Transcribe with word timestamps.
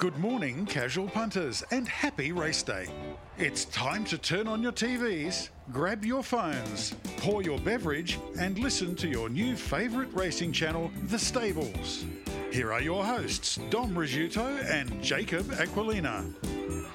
Good 0.00 0.16
morning, 0.16 0.64
casual 0.64 1.08
punters, 1.08 1.62
and 1.70 1.86
happy 1.86 2.32
race 2.32 2.62
day. 2.62 2.86
It's 3.36 3.66
time 3.66 4.02
to 4.04 4.16
turn 4.16 4.48
on 4.48 4.62
your 4.62 4.72
TVs, 4.72 5.50
grab 5.72 6.06
your 6.06 6.22
phones, 6.22 6.94
pour 7.18 7.42
your 7.42 7.58
beverage, 7.58 8.18
and 8.38 8.58
listen 8.58 8.94
to 8.96 9.06
your 9.06 9.28
new 9.28 9.54
favourite 9.56 10.08
racing 10.14 10.52
channel, 10.52 10.90
The 11.08 11.18
Stables. 11.18 12.06
Here 12.50 12.72
are 12.72 12.80
your 12.80 13.04
hosts, 13.04 13.58
Dom 13.68 13.94
Rizzuto 13.94 14.64
and 14.70 15.02
Jacob 15.02 15.44
Aquilina. 15.50 16.34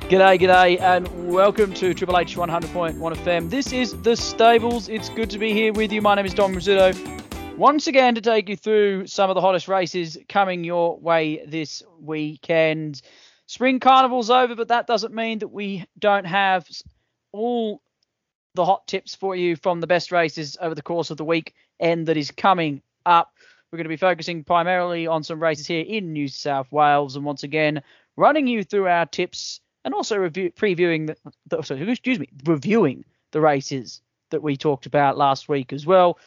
G'day, 0.09 0.39
g'day, 0.39 0.81
and 0.81 1.31
welcome 1.31 1.75
to 1.75 1.93
Triple 1.93 2.17
H 2.17 2.35
100.1 2.35 2.97
FM. 2.97 3.51
This 3.51 3.71
is 3.71 3.93
The 4.01 4.15
Stables. 4.15 4.89
It's 4.89 5.09
good 5.09 5.29
to 5.29 5.37
be 5.37 5.53
here 5.53 5.73
with 5.73 5.91
you. 5.91 6.01
My 6.01 6.15
name 6.15 6.25
is 6.25 6.33
Dom 6.33 6.55
Rizzuto. 6.55 7.14
Once 7.57 7.87
again, 7.87 8.15
to 8.15 8.21
take 8.21 8.49
you 8.49 8.57
through 8.57 9.07
some 9.07 9.29
of 9.29 9.35
the 9.35 9.39
hottest 9.39 9.69
races 9.69 10.17
coming 10.27 10.65
your 10.65 10.99
way 10.99 11.41
this 11.47 11.81
weekend. 12.01 13.01
Spring 13.45 13.79
Carnival's 13.79 14.29
over, 14.29 14.55
but 14.55 14.67
that 14.67 14.87
doesn't 14.87 15.13
mean 15.13 15.39
that 15.39 15.47
we 15.47 15.85
don't 15.97 16.25
have 16.25 16.67
all 17.31 17.81
the 18.55 18.65
hot 18.65 18.85
tips 18.87 19.15
for 19.15 19.37
you 19.37 19.55
from 19.55 19.79
the 19.79 19.87
best 19.87 20.11
races 20.11 20.57
over 20.59 20.75
the 20.75 20.81
course 20.81 21.11
of 21.11 21.17
the 21.17 21.23
week 21.23 21.53
and 21.79 22.07
that 22.07 22.17
is 22.17 22.29
coming 22.29 22.81
up. 23.05 23.31
We're 23.71 23.77
going 23.77 23.85
to 23.85 23.89
be 23.89 23.95
focusing 23.95 24.43
primarily 24.43 25.07
on 25.07 25.23
some 25.23 25.41
races 25.41 25.65
here 25.65 25.85
in 25.87 26.11
New 26.11 26.27
South 26.27 26.69
Wales, 26.73 27.15
and 27.15 27.23
once 27.23 27.43
again, 27.43 27.81
running 28.17 28.47
you 28.47 28.65
through 28.65 28.87
our 28.87 29.05
tips 29.05 29.61
and 29.85 29.93
also 29.93 30.17
review, 30.17 30.51
previewing 30.51 31.07
the, 31.07 31.15
the 31.47 31.61
sorry, 31.61 31.89
excuse 31.89 32.19
me, 32.19 32.27
reviewing 32.43 33.05
the 33.31 33.39
races 33.39 34.01
that 34.31 34.43
we 34.43 34.57
talked 34.57 34.85
about 34.85 35.17
last 35.17 35.47
week 35.47 35.71
as 35.71 35.85
well 35.85 36.17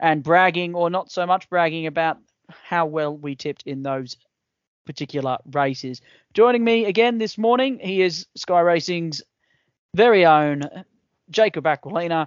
and 0.00 0.22
bragging 0.22 0.74
or 0.74 0.90
not 0.90 1.12
so 1.12 1.26
much 1.26 1.48
bragging 1.48 1.86
about 1.86 2.18
how 2.48 2.86
well 2.86 3.16
we 3.16 3.36
tipped 3.36 3.62
in 3.66 3.82
those 3.82 4.16
particular 4.86 5.38
races. 5.52 6.00
Joining 6.34 6.64
me 6.64 6.86
again 6.86 7.18
this 7.18 7.38
morning, 7.38 7.78
he 7.78 8.02
is 8.02 8.26
Sky 8.34 8.60
Racing's 8.60 9.22
very 9.94 10.26
own 10.26 10.62
Jacob 11.30 11.64
Aquilina. 11.64 12.26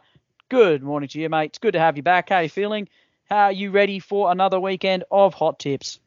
Good 0.49 0.83
morning 0.83 1.09
to 1.09 1.19
you, 1.19 1.29
mate. 1.29 1.45
It's 1.45 1.57
good 1.57 1.73
to 1.73 1.79
have 1.79 1.97
you 1.97 2.03
back. 2.03 2.29
How 2.29 2.37
are 2.37 2.43
you 2.43 2.49
feeling? 2.49 2.87
How 3.29 3.45
are 3.45 3.51
you 3.51 3.71
ready 3.71 3.99
for 3.99 4.31
another 4.31 4.59
weekend 4.59 5.03
of 5.11 5.33
hot 5.33 5.59
tips? 5.59 5.99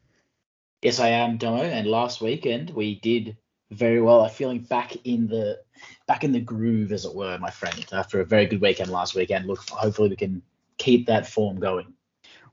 Yes, 0.83 1.01
I 1.01 1.09
am, 1.09 1.37
Domo. 1.37 1.63
And 1.63 1.89
last 1.89 2.21
weekend 2.21 2.71
we 2.71 3.01
did 3.01 3.37
very 3.71 4.01
well. 4.01 4.23
I'm 4.23 4.31
feeling 4.31 4.61
back 4.61 4.95
in 5.05 5.27
the 5.27 5.61
back 6.07 6.23
in 6.23 6.33
the 6.33 6.41
groove, 6.41 6.93
as 6.93 7.05
it 7.05 7.15
were, 7.15 7.37
my 7.39 7.51
friend. 7.51 7.85
After 7.93 8.21
a 8.21 8.25
very 8.25 8.47
good 8.47 8.61
weekend 8.61 8.91
last 8.91 9.15
weekend, 9.15 9.47
look, 9.47 9.69
hopefully 9.69 10.11
we 10.11 10.17
can 10.17 10.43
keep 10.79 11.07
that 11.07 11.27
form 11.27 11.59
going. 11.59 11.93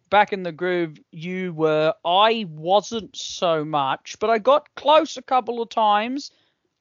Back 0.09 0.31
in 0.31 0.43
the 0.43 0.51
groove, 0.51 0.97
you 1.11 1.53
were. 1.53 1.93
I 2.05 2.45
wasn't 2.49 3.15
so 3.15 3.65
much, 3.65 4.17
but 4.19 4.29
I 4.29 4.37
got 4.37 4.67
close 4.75 5.17
a 5.17 5.21
couple 5.23 5.61
of 5.61 5.69
times. 5.69 6.31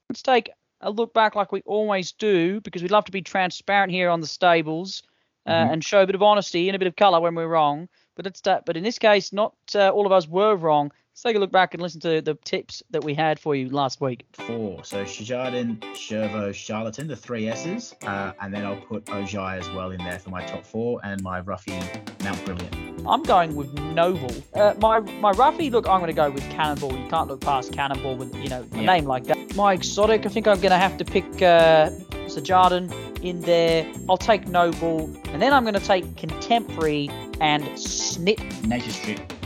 Let's 0.09 0.23
take 0.23 0.51
a 0.83 0.91
look 0.91 1.15
back 1.15 1.35
like 1.35 1.53
we 1.53 1.63
always 1.65 2.13
do, 2.13 2.61
because 2.61 2.83
we'd 2.83 2.91
love 2.91 3.07
to 3.07 3.13
be 3.13 3.23
transparent 3.23 3.91
here 3.91 4.11
on 4.11 4.21
the 4.21 4.27
stables 4.27 5.03
uh, 5.47 5.53
mm-hmm. 5.53 5.73
and 5.73 5.85
show 5.85 6.03
a 6.03 6.07
bit 6.07 6.15
of 6.15 6.23
honesty 6.23 6.69
and 6.69 6.77
a 6.77 6.79
bit 6.79 6.89
of 6.89 6.97
colour 6.97 7.21
when 7.21 7.35
we're 7.35 7.47
wrong. 7.47 7.89
But 8.17 8.27
it's 8.27 8.43
that. 8.43 8.67
But 8.67 8.77
in 8.77 8.83
this 8.83 8.99
case, 8.99 9.33
not 9.33 9.55
uh, 9.75 9.89
all 9.89 10.05
of 10.05 10.13
us 10.13 10.29
were 10.29 10.55
wrong. 10.55 10.93
Let's 11.13 11.21
take 11.25 11.37
a 11.37 11.39
look 11.39 11.53
back 11.53 11.75
and 11.75 11.83
listen 11.83 12.01
to 12.01 12.23
the 12.23 12.35
tips 12.43 12.83
that 12.89 13.05
we 13.05 13.13
had 13.13 13.39
for 13.39 13.55
you 13.55 13.69
last 13.69 14.01
week. 14.01 14.25
Four. 14.33 14.83
So 14.83 15.05
Shajardin, 15.05 15.79
Shervo, 15.93 16.55
Charlatan, 16.55 17.07
the 17.07 17.15
three 17.15 17.49
S's. 17.49 17.95
Uh, 18.03 18.33
and 18.41 18.53
then 18.53 18.65
I'll 18.65 18.81
put 18.81 19.05
Ojai 19.05 19.59
as 19.59 19.69
well 19.73 19.91
in 19.91 19.99
there 19.99 20.19
for 20.19 20.31
my 20.31 20.43
top 20.47 20.65
four 20.65 21.01
and 21.05 21.23
my 21.23 21.41
roughie 21.41 21.79
Mount 22.25 22.43
Brilliant. 22.47 23.07
I'm 23.07 23.23
going 23.25 23.55
with 23.55 23.75
Noble. 23.75 24.35
Uh, 24.55 24.73
my 24.79 25.01
my 25.01 25.33
roughie, 25.33 25.69
look, 25.69 25.87
I'm 25.87 26.01
going 26.01 26.09
to 26.09 26.15
go 26.15 26.31
with 26.31 26.49
Cannonball. 26.49 26.97
You 26.97 27.07
can't 27.11 27.29
look 27.29 27.43
past 27.43 27.75
Cannonball 27.75 28.17
with, 28.17 28.35
you 28.37 28.49
know, 28.49 28.67
a 28.73 28.77
yeah. 28.77 28.87
name 28.87 29.05
like 29.05 29.25
that. 29.25 29.55
My 29.55 29.75
exotic, 29.75 30.25
I 30.25 30.31
think 30.31 30.49
I'm 30.49 30.61
going 30.61 30.71
to 30.71 30.79
have 30.79 30.97
to 30.97 31.05
pick 31.05 31.27
uh, 31.43 31.91
Sajardin 32.25 32.91
in 33.23 33.43
there. 33.43 33.87
I'll 34.09 34.17
take 34.17 34.49
Noble. 34.49 35.15
And 35.27 35.43
then 35.43 35.53
I'm 35.53 35.65
going 35.65 35.75
to 35.75 35.81
take 35.81 36.17
Contemporary 36.17 37.11
and 37.39 37.79
Snip. 37.79 38.41
Nature 38.65 38.93
Strip 38.93 39.42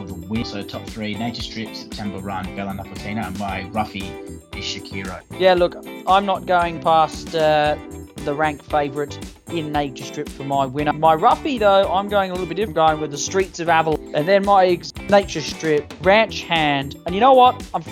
for 0.00 0.06
the 0.06 0.14
win. 0.14 0.44
So 0.44 0.62
top 0.62 0.86
three, 0.86 1.14
Nature 1.14 1.42
Strip, 1.42 1.74
September 1.74 2.18
Run, 2.18 2.44
Bella 2.56 2.72
Nipotina, 2.72 3.26
and 3.26 3.38
my 3.38 3.68
roughie 3.68 4.08
is 4.56 4.64
Shakiro. 4.64 5.20
Yeah, 5.38 5.54
look, 5.54 5.76
I'm 6.06 6.26
not 6.26 6.46
going 6.46 6.80
past 6.80 7.34
uh, 7.34 7.76
the 8.16 8.34
rank 8.34 8.62
favourite 8.62 9.18
in 9.48 9.72
Nature 9.72 10.04
Strip 10.04 10.28
for 10.28 10.44
my 10.44 10.66
winner. 10.66 10.92
My 10.92 11.14
roughie, 11.14 11.58
though, 11.58 11.92
I'm 11.92 12.08
going 12.08 12.30
a 12.30 12.34
little 12.34 12.46
bit 12.46 12.56
different, 12.56 12.76
going 12.76 13.00
with 13.00 13.10
the 13.10 13.18
Streets 13.18 13.60
of 13.60 13.68
Avalon. 13.68 14.14
And 14.14 14.26
then 14.26 14.44
my 14.44 14.80
Nature 15.08 15.40
Strip, 15.40 15.92
Ranch 16.02 16.42
Hand. 16.42 16.96
And 17.06 17.14
you 17.14 17.20
know 17.20 17.34
what? 17.34 17.68
I'm, 17.74 17.82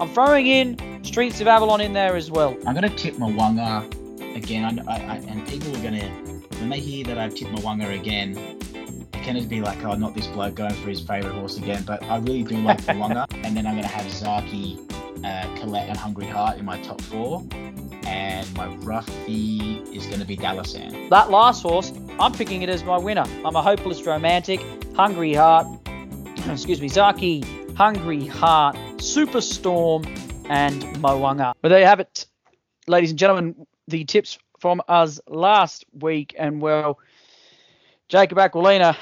I'm 0.00 0.08
throwing 0.08 0.46
in 0.46 1.04
Streets 1.04 1.40
of 1.40 1.46
Avalon 1.46 1.80
in 1.80 1.92
there 1.92 2.16
as 2.16 2.30
well. 2.30 2.56
I'm 2.66 2.74
going 2.74 2.88
to 2.88 2.96
tip 2.96 3.16
Mo'unga 3.16 3.86
again. 4.36 4.84
I, 4.88 4.94
I, 4.94 5.16
and 5.16 5.46
people 5.46 5.74
are 5.76 5.82
going 5.82 6.00
to, 6.00 6.08
when 6.58 6.70
they 6.70 6.80
hear 6.80 7.04
that 7.06 7.18
I've 7.18 7.34
tipped 7.34 7.52
Mo'unga 7.52 7.98
again, 7.98 8.58
it 9.42 9.48
be 9.48 9.60
like, 9.60 9.84
oh, 9.84 9.94
not 9.94 10.14
this 10.14 10.26
bloke 10.28 10.54
going 10.54 10.74
for 10.74 10.88
his 10.88 11.00
favourite 11.00 11.34
horse 11.34 11.56
again? 11.58 11.82
But 11.84 12.02
I 12.04 12.18
really 12.18 12.42
do 12.42 12.56
like 12.58 12.78
Mo'unga. 12.86 13.26
and 13.44 13.56
then 13.56 13.66
I'm 13.66 13.74
going 13.74 13.86
to 13.86 13.94
have 13.94 14.06
Zaaki, 14.06 14.78
uh, 15.24 15.60
Colette, 15.60 15.88
and 15.88 15.96
Hungry 15.98 16.26
Heart 16.26 16.58
in 16.58 16.64
my 16.64 16.80
top 16.82 17.00
four. 17.00 17.44
And 18.04 18.52
my 18.54 18.66
roughie 18.76 19.82
is 19.92 20.06
going 20.06 20.20
to 20.20 20.26
be 20.26 20.36
Dalasan. 20.36 21.08
That 21.10 21.30
last 21.30 21.62
horse, 21.62 21.92
I'm 22.18 22.32
picking 22.32 22.62
it 22.62 22.68
as 22.68 22.84
my 22.84 22.98
winner. 22.98 23.24
I'm 23.44 23.56
a 23.56 23.62
hopeless 23.62 24.04
romantic, 24.04 24.60
Hungry 24.94 25.34
Heart, 25.34 25.66
excuse 26.46 26.80
me, 26.80 26.88
Zaaki, 26.88 27.76
Hungry 27.76 28.26
Heart, 28.26 28.76
Superstorm, 28.96 30.06
and 30.48 30.82
Mo'unga. 31.00 31.54
But 31.62 31.70
there 31.70 31.80
you 31.80 31.86
have 31.86 32.00
it, 32.00 32.26
ladies 32.86 33.10
and 33.10 33.18
gentlemen. 33.18 33.66
The 33.88 34.04
tips 34.04 34.38
from 34.60 34.80
us 34.88 35.20
last 35.26 35.84
week, 35.92 36.34
and 36.38 36.60
well, 36.60 36.98
Jacob 38.12 38.36
Aquilina, 38.36 38.94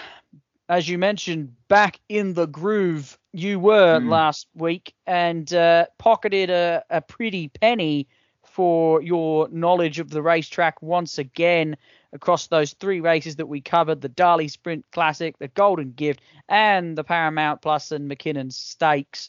as 0.68 0.88
you 0.88 0.96
mentioned, 0.96 1.52
back 1.66 1.98
in 2.08 2.34
the 2.34 2.46
groove 2.46 3.18
you 3.32 3.58
were 3.58 3.98
mm. 3.98 4.08
last 4.08 4.46
week 4.54 4.94
and 5.04 5.52
uh, 5.52 5.86
pocketed 5.98 6.48
a, 6.48 6.84
a 6.90 7.00
pretty 7.00 7.48
penny 7.48 8.06
for 8.44 9.02
your 9.02 9.48
knowledge 9.48 9.98
of 9.98 10.10
the 10.10 10.22
racetrack 10.22 10.80
once 10.80 11.18
again 11.18 11.76
across 12.12 12.46
those 12.46 12.74
three 12.74 13.00
races 13.00 13.34
that 13.34 13.46
we 13.46 13.60
covered 13.60 14.00
the 14.00 14.08
Darley 14.08 14.46
Sprint 14.46 14.84
Classic, 14.92 15.36
the 15.40 15.48
Golden 15.48 15.90
Gift, 15.90 16.20
and 16.48 16.96
the 16.96 17.02
Paramount 17.02 17.62
Plus 17.62 17.90
and 17.90 18.06
Mackinnon 18.06 18.52
Stakes. 18.52 19.28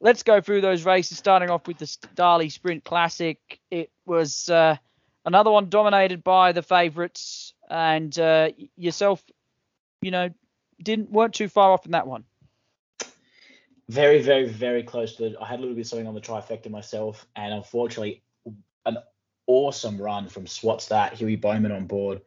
Let's 0.00 0.22
go 0.22 0.40
through 0.40 0.62
those 0.62 0.86
races, 0.86 1.18
starting 1.18 1.50
off 1.50 1.66
with 1.66 1.76
the 1.76 1.96
Darley 2.14 2.48
Sprint 2.48 2.84
Classic. 2.84 3.60
It 3.70 3.90
was 4.06 4.48
uh, 4.48 4.76
another 5.26 5.50
one 5.50 5.68
dominated 5.68 6.24
by 6.24 6.52
the 6.52 6.62
favourites 6.62 7.51
and 7.70 8.16
uh, 8.18 8.50
yourself, 8.76 9.22
you 10.00 10.10
know, 10.10 10.30
didn't 10.82 11.10
weren't 11.10 11.34
too 11.34 11.48
far 11.48 11.72
off 11.72 11.86
in 11.86 11.92
that 11.92 12.06
one. 12.06 12.24
Very, 13.88 14.22
very, 14.22 14.48
very 14.48 14.82
close 14.82 15.16
to 15.16 15.26
it. 15.26 15.36
I 15.40 15.46
had 15.46 15.58
a 15.58 15.62
little 15.62 15.74
bit 15.74 15.82
of 15.82 15.86
something 15.88 16.06
on 16.06 16.14
the 16.14 16.20
trifecta 16.20 16.70
myself, 16.70 17.26
and 17.36 17.52
unfortunately, 17.52 18.22
an 18.86 18.98
awesome 19.46 20.00
run 20.00 20.28
from 20.28 20.46
Swats 20.46 20.88
that 20.88 21.14
Huey 21.14 21.36
Bowman 21.36 21.72
on 21.72 21.86
board 21.86 22.22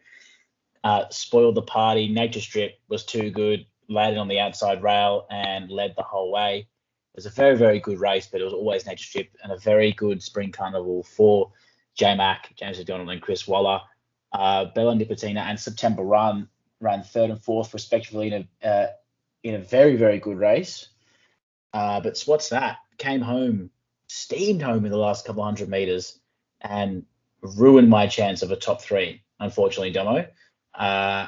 uh, 0.83 1.05
spoiled 1.09 1.55
the 1.55 1.63
party. 1.63 2.07
Nature 2.07 2.41
Strip 2.41 2.79
was 2.87 3.03
too 3.03 3.31
good, 3.31 3.65
landed 3.89 4.19
on 4.19 4.27
the 4.27 4.39
outside 4.39 4.83
rail 4.83 5.25
and 5.31 5.71
led 5.71 5.95
the 5.95 6.03
whole 6.03 6.31
way. 6.31 6.59
It 6.59 7.17
was 7.17 7.25
a 7.25 7.31
very, 7.31 7.57
very 7.57 7.79
good 7.79 7.99
race, 7.99 8.27
but 8.27 8.41
it 8.41 8.43
was 8.43 8.53
always 8.53 8.85
Nature 8.85 9.05
Strip 9.05 9.29
and 9.41 9.51
a 9.51 9.57
very 9.57 9.93
good 9.93 10.21
spring 10.21 10.51
carnival 10.51 11.03
for 11.03 11.51
J 11.95 12.15
Mac, 12.15 12.53
James 12.55 12.77
McDonald, 12.77 13.09
and 13.09 13.21
Chris 13.21 13.47
Waller 13.47 13.81
uh, 14.35 14.65
Bella 14.65 14.95
Nipotina 14.95 15.41
and 15.41 15.59
September 15.59 16.03
Run 16.03 16.49
ran 16.81 17.03
third 17.03 17.29
and 17.29 17.41
fourth 17.41 17.73
respectively 17.73 18.27
in 18.27 18.47
a 18.61 18.67
uh, 18.67 18.87
in 19.43 19.55
a 19.55 19.59
very 19.59 19.95
very 19.95 20.19
good 20.19 20.37
race. 20.37 20.89
Uh, 21.73 21.99
but 21.99 22.17
Swats 22.17 22.49
That? 22.49 22.77
Came 22.97 23.21
home, 23.21 23.69
steamed 24.07 24.61
home 24.61 24.85
in 24.85 24.91
the 24.91 24.97
last 24.97 25.25
couple 25.25 25.43
hundred 25.43 25.69
meters, 25.69 26.19
and 26.61 27.05
ruined 27.41 27.89
my 27.89 28.07
chance 28.07 28.41
of 28.41 28.51
a 28.51 28.55
top 28.55 28.81
three. 28.81 29.21
Unfortunately, 29.39 29.91
Domo. 29.91 30.25
Uh, 30.73 31.27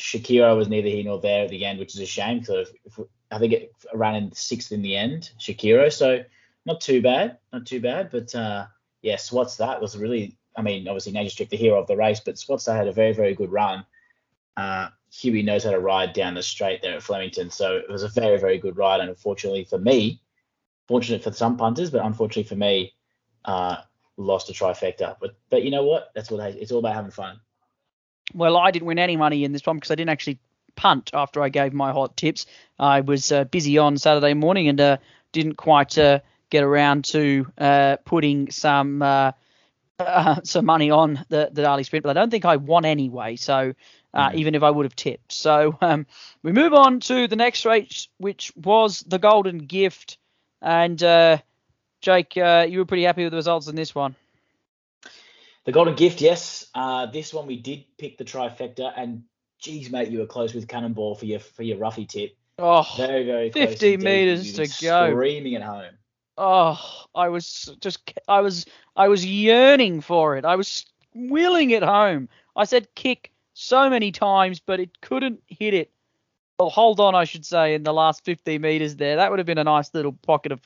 Shakira 0.00 0.56
was 0.56 0.68
neither 0.68 0.88
here 0.88 1.04
nor 1.04 1.20
there 1.20 1.44
at 1.44 1.50
the 1.50 1.64
end, 1.64 1.78
which 1.78 1.94
is 1.94 2.00
a 2.00 2.06
shame. 2.06 2.42
If, 2.48 2.98
I 3.30 3.38
think 3.38 3.52
it 3.52 3.72
ran 3.94 4.14
in 4.14 4.32
sixth 4.32 4.72
in 4.72 4.82
the 4.82 4.96
end, 4.96 5.30
Shakira. 5.38 5.92
So 5.92 6.24
not 6.64 6.80
too 6.80 7.02
bad, 7.02 7.38
not 7.52 7.66
too 7.66 7.80
bad. 7.80 8.10
But 8.10 8.34
uh, 8.34 8.66
yes, 9.02 9.26
Swats 9.26 9.58
That 9.58 9.80
was 9.80 9.96
really 9.96 10.38
I 10.56 10.62
mean, 10.62 10.86
obviously 10.88 11.12
Nature 11.12 11.30
Strip, 11.30 11.48
the 11.48 11.56
hero 11.56 11.80
of 11.80 11.86
the 11.86 11.96
race, 11.96 12.20
but 12.20 12.38
Swats 12.38 12.66
That 12.66 12.76
had 12.76 12.88
a 12.88 12.92
very, 12.92 13.12
very 13.12 13.34
good 13.34 13.50
run. 13.50 13.84
Uh, 14.56 14.88
Huey 15.10 15.42
knows 15.42 15.64
how 15.64 15.70
to 15.70 15.78
ride 15.78 16.12
down 16.12 16.34
the 16.34 16.42
straight 16.42 16.82
there 16.82 16.96
at 16.96 17.02
Flemington, 17.02 17.50
so 17.50 17.76
it 17.76 17.90
was 17.90 18.02
a 18.02 18.08
very, 18.08 18.38
very 18.38 18.58
good 18.58 18.76
ride. 18.76 19.00
And 19.00 19.08
unfortunately 19.08 19.64
for 19.64 19.78
me, 19.78 20.20
fortunate 20.88 21.22
for 21.22 21.32
some 21.32 21.56
punters, 21.56 21.90
but 21.90 22.04
unfortunately 22.04 22.48
for 22.48 22.56
me, 22.56 22.92
uh, 23.44 23.76
lost 24.16 24.50
a 24.50 24.52
trifecta. 24.52 25.16
But 25.20 25.34
but 25.50 25.62
you 25.62 25.70
know 25.70 25.84
what? 25.84 26.10
That's 26.14 26.30
what 26.30 26.40
I, 26.40 26.48
it's 26.48 26.72
all 26.72 26.78
about 26.78 26.94
having 26.94 27.10
fun. 27.10 27.40
Well, 28.34 28.56
I 28.56 28.70
didn't 28.70 28.86
win 28.86 28.98
any 28.98 29.16
money 29.16 29.44
in 29.44 29.52
this 29.52 29.66
one 29.66 29.76
because 29.76 29.90
I 29.90 29.94
didn't 29.94 30.10
actually 30.10 30.38
punt 30.76 31.10
after 31.12 31.42
I 31.42 31.48
gave 31.48 31.72
my 31.72 31.92
hot 31.92 32.16
tips. 32.16 32.46
I 32.78 33.00
was 33.00 33.32
uh, 33.32 33.44
busy 33.44 33.78
on 33.78 33.98
Saturday 33.98 34.34
morning 34.34 34.68
and 34.68 34.80
uh, 34.80 34.96
didn't 35.32 35.56
quite 35.56 35.98
uh, 35.98 36.20
get 36.50 36.62
around 36.62 37.04
to 37.06 37.46
uh, 37.58 37.96
putting 38.04 38.50
some 38.50 39.02
uh, 40.06 40.40
some 40.44 40.64
money 40.64 40.90
on 40.90 41.24
the 41.28 41.50
the 41.52 41.62
Darley 41.62 41.84
Sprint, 41.84 42.04
but 42.04 42.16
I 42.16 42.20
don't 42.20 42.30
think 42.30 42.44
I 42.44 42.56
won 42.56 42.84
anyway. 42.84 43.36
So 43.36 43.74
uh, 44.14 44.30
mm. 44.30 44.34
even 44.34 44.54
if 44.54 44.62
I 44.62 44.70
would 44.70 44.84
have 44.84 44.96
tipped, 44.96 45.32
so 45.32 45.76
um, 45.80 46.06
we 46.42 46.52
move 46.52 46.74
on 46.74 47.00
to 47.00 47.28
the 47.28 47.36
next 47.36 47.64
race, 47.64 48.08
which 48.18 48.52
was 48.56 49.00
the 49.00 49.18
Golden 49.18 49.58
Gift, 49.58 50.18
and 50.60 51.02
uh, 51.02 51.38
Jake, 52.00 52.36
uh, 52.36 52.66
you 52.68 52.78
were 52.78 52.84
pretty 52.84 53.04
happy 53.04 53.24
with 53.24 53.32
the 53.32 53.36
results 53.36 53.68
in 53.68 53.76
this 53.76 53.94
one. 53.94 54.16
The 55.64 55.72
Golden 55.72 55.94
Gift, 55.94 56.20
yes. 56.20 56.66
Uh, 56.74 57.06
this 57.06 57.32
one 57.32 57.46
we 57.46 57.56
did 57.56 57.84
pick 57.96 58.18
the 58.18 58.24
trifecta, 58.24 58.92
and 58.96 59.22
geez, 59.60 59.90
mate, 59.90 60.08
you 60.08 60.18
were 60.18 60.26
close 60.26 60.52
with 60.52 60.66
Cannonball 60.66 61.14
for 61.14 61.24
your 61.24 61.38
for 61.38 61.62
your 61.62 61.78
roughie 61.78 62.06
tip. 62.06 62.36
Oh, 62.58 62.86
very 62.96 63.24
very 63.24 63.50
50 63.50 63.96
meters 63.96 64.52
to 64.54 64.66
go. 64.84 65.10
Screaming 65.10 65.54
at 65.54 65.62
home. 65.62 65.94
Oh, 66.38 67.04
I 67.14 67.28
was 67.28 67.74
just 67.80 68.12
I 68.28 68.40
was 68.40 68.66
I 68.96 69.08
was 69.08 69.24
yearning 69.24 70.00
for 70.00 70.36
it. 70.36 70.44
I 70.44 70.56
was 70.56 70.86
willing 71.14 71.70
it 71.70 71.82
home. 71.82 72.28
I 72.56 72.64
said 72.64 72.94
kick 72.94 73.32
so 73.54 73.90
many 73.90 74.12
times, 74.12 74.60
but 74.60 74.80
it 74.80 75.00
couldn't 75.00 75.42
hit 75.46 75.74
it. 75.74 75.90
Well, 76.58 76.70
hold 76.70 77.00
on, 77.00 77.14
I 77.14 77.24
should 77.24 77.44
say, 77.44 77.74
in 77.74 77.82
the 77.82 77.92
last 77.92 78.24
50 78.24 78.58
meters 78.58 78.96
there. 78.96 79.16
That 79.16 79.30
would 79.30 79.38
have 79.40 79.46
been 79.46 79.58
a 79.58 79.64
nice 79.64 79.92
little 79.94 80.12
pocket 80.12 80.52
of 80.52 80.60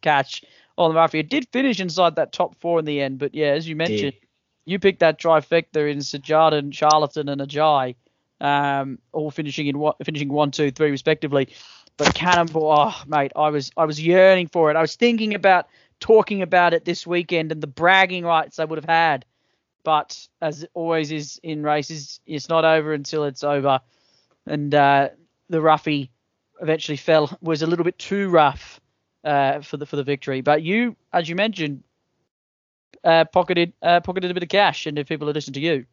catch 0.00 0.44
on 0.78 0.92
the 0.92 0.98
roughy. 0.98 1.20
It 1.20 1.30
did 1.30 1.48
finish 1.48 1.80
inside 1.80 2.16
that 2.16 2.32
top 2.32 2.56
four 2.56 2.78
in 2.78 2.84
the 2.84 3.00
end, 3.00 3.18
but 3.18 3.34
yeah, 3.34 3.48
as 3.48 3.68
you 3.68 3.76
mentioned, 3.76 4.14
you 4.64 4.78
picked 4.78 5.00
that 5.00 5.20
trifecta 5.20 5.90
in 5.90 5.98
Sajardin, 5.98 6.72
Charlatan, 6.72 7.28
and 7.28 7.40
Ajay, 7.40 7.94
um, 8.40 8.98
all 9.12 9.30
finishing 9.30 9.66
in 9.66 9.78
one 9.78 9.94
finishing 10.04 10.28
one, 10.28 10.50
two, 10.50 10.70
three 10.70 10.90
respectively. 10.90 11.48
But 11.96 12.14
Cannonball, 12.14 12.70
oh 12.70 13.02
mate, 13.06 13.32
I 13.34 13.48
was 13.48 13.70
I 13.76 13.84
was 13.84 14.00
yearning 14.00 14.48
for 14.48 14.70
it. 14.70 14.76
I 14.76 14.80
was 14.80 14.96
thinking 14.96 15.34
about 15.34 15.66
talking 16.00 16.42
about 16.42 16.74
it 16.74 16.84
this 16.84 17.06
weekend 17.06 17.52
and 17.52 17.62
the 17.62 17.66
bragging 17.66 18.24
rights 18.24 18.58
I 18.58 18.64
would 18.64 18.76
have 18.76 18.84
had. 18.84 19.24
But 19.82 20.26
as 20.42 20.64
it 20.64 20.70
always 20.74 21.12
is 21.12 21.40
in 21.42 21.62
races, 21.62 22.20
it's 22.26 22.48
not 22.48 22.64
over 22.64 22.92
until 22.92 23.24
it's 23.24 23.44
over. 23.44 23.80
And 24.46 24.74
uh, 24.74 25.10
the 25.48 25.60
roughie 25.60 26.10
eventually 26.60 26.96
fell 26.96 27.36
was 27.40 27.62
a 27.62 27.66
little 27.66 27.84
bit 27.84 27.98
too 27.98 28.28
rough 28.28 28.80
uh, 29.24 29.60
for 29.60 29.76
the 29.76 29.86
for 29.86 29.96
the 29.96 30.04
victory. 30.04 30.40
But 30.40 30.62
you, 30.62 30.96
as 31.12 31.28
you 31.28 31.34
mentioned, 31.34 31.82
uh, 33.04 33.24
pocketed 33.24 33.72
uh, 33.82 34.00
pocketed 34.00 34.30
a 34.30 34.34
bit 34.34 34.42
of 34.42 34.48
cash, 34.48 34.86
and 34.86 34.98
if 34.98 35.08
people 35.08 35.30
are 35.30 35.32
listening 35.32 35.54
to 35.54 35.60
you. 35.60 35.86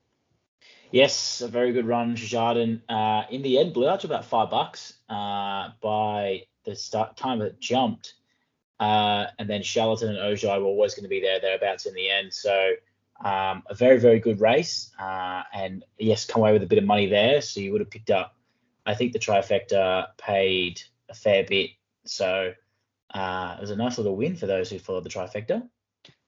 Yes, 0.94 1.42
a 1.42 1.48
very 1.48 1.72
good 1.74 1.88
run, 1.88 2.16
Jardin. 2.16 2.84
Uh, 2.88 3.24
in 3.32 3.42
the 3.42 3.58
end, 3.58 3.74
blew 3.74 3.90
out 3.90 4.02
to 4.02 4.08
about 4.08 4.26
five 4.26 4.52
bucks 4.52 4.94
uh, 5.10 5.70
by 5.82 6.44
the 6.66 6.76
start 6.76 7.18
time 7.18 7.42
it 7.42 7.60
jumped, 7.60 8.14
uh, 8.80 9.26
and 9.40 9.50
then 9.50 9.64
Charlatan 9.64 10.10
and 10.10 10.20
Ojai 10.20 10.60
were 10.60 10.68
always 10.68 10.94
going 10.94 11.02
to 11.02 11.10
be 11.10 11.20
there 11.20 11.40
thereabouts 11.40 11.88
in 11.88 11.96
the 11.96 12.12
end. 12.12 12.32
So 12.32 12.74
um, 13.26 13.64
a 13.72 13.74
very 13.74 14.00
very 14.00 14.20
good 14.20 14.40
race, 14.40 14.92
uh, 15.00 15.42
and 15.52 15.84
yes, 15.98 16.26
come 16.26 16.44
away 16.44 16.54
with 16.54 16.62
a 16.62 16.68
bit 16.68 16.78
of 16.78 16.86
money 16.86 17.08
there. 17.08 17.42
So 17.42 17.60
you 17.60 17.72
would 17.72 17.82
have 17.82 17.90
picked 17.90 18.12
up. 18.12 18.36
I 18.86 18.94
think 18.94 19.14
the 19.14 19.20
trifecta 19.20 20.10
paid 20.20 20.80
a 21.10 21.16
fair 21.16 21.44
bit, 21.44 21.72
so 22.06 22.54
uh, 23.16 23.56
it 23.58 23.62
was 23.62 23.72
a 23.72 23.76
nice 23.76 23.98
little 23.98 24.16
win 24.16 24.36
for 24.36 24.46
those 24.46 24.70
who 24.70 24.78
followed 24.78 25.06
the 25.06 25.10
trifecta. 25.10 25.68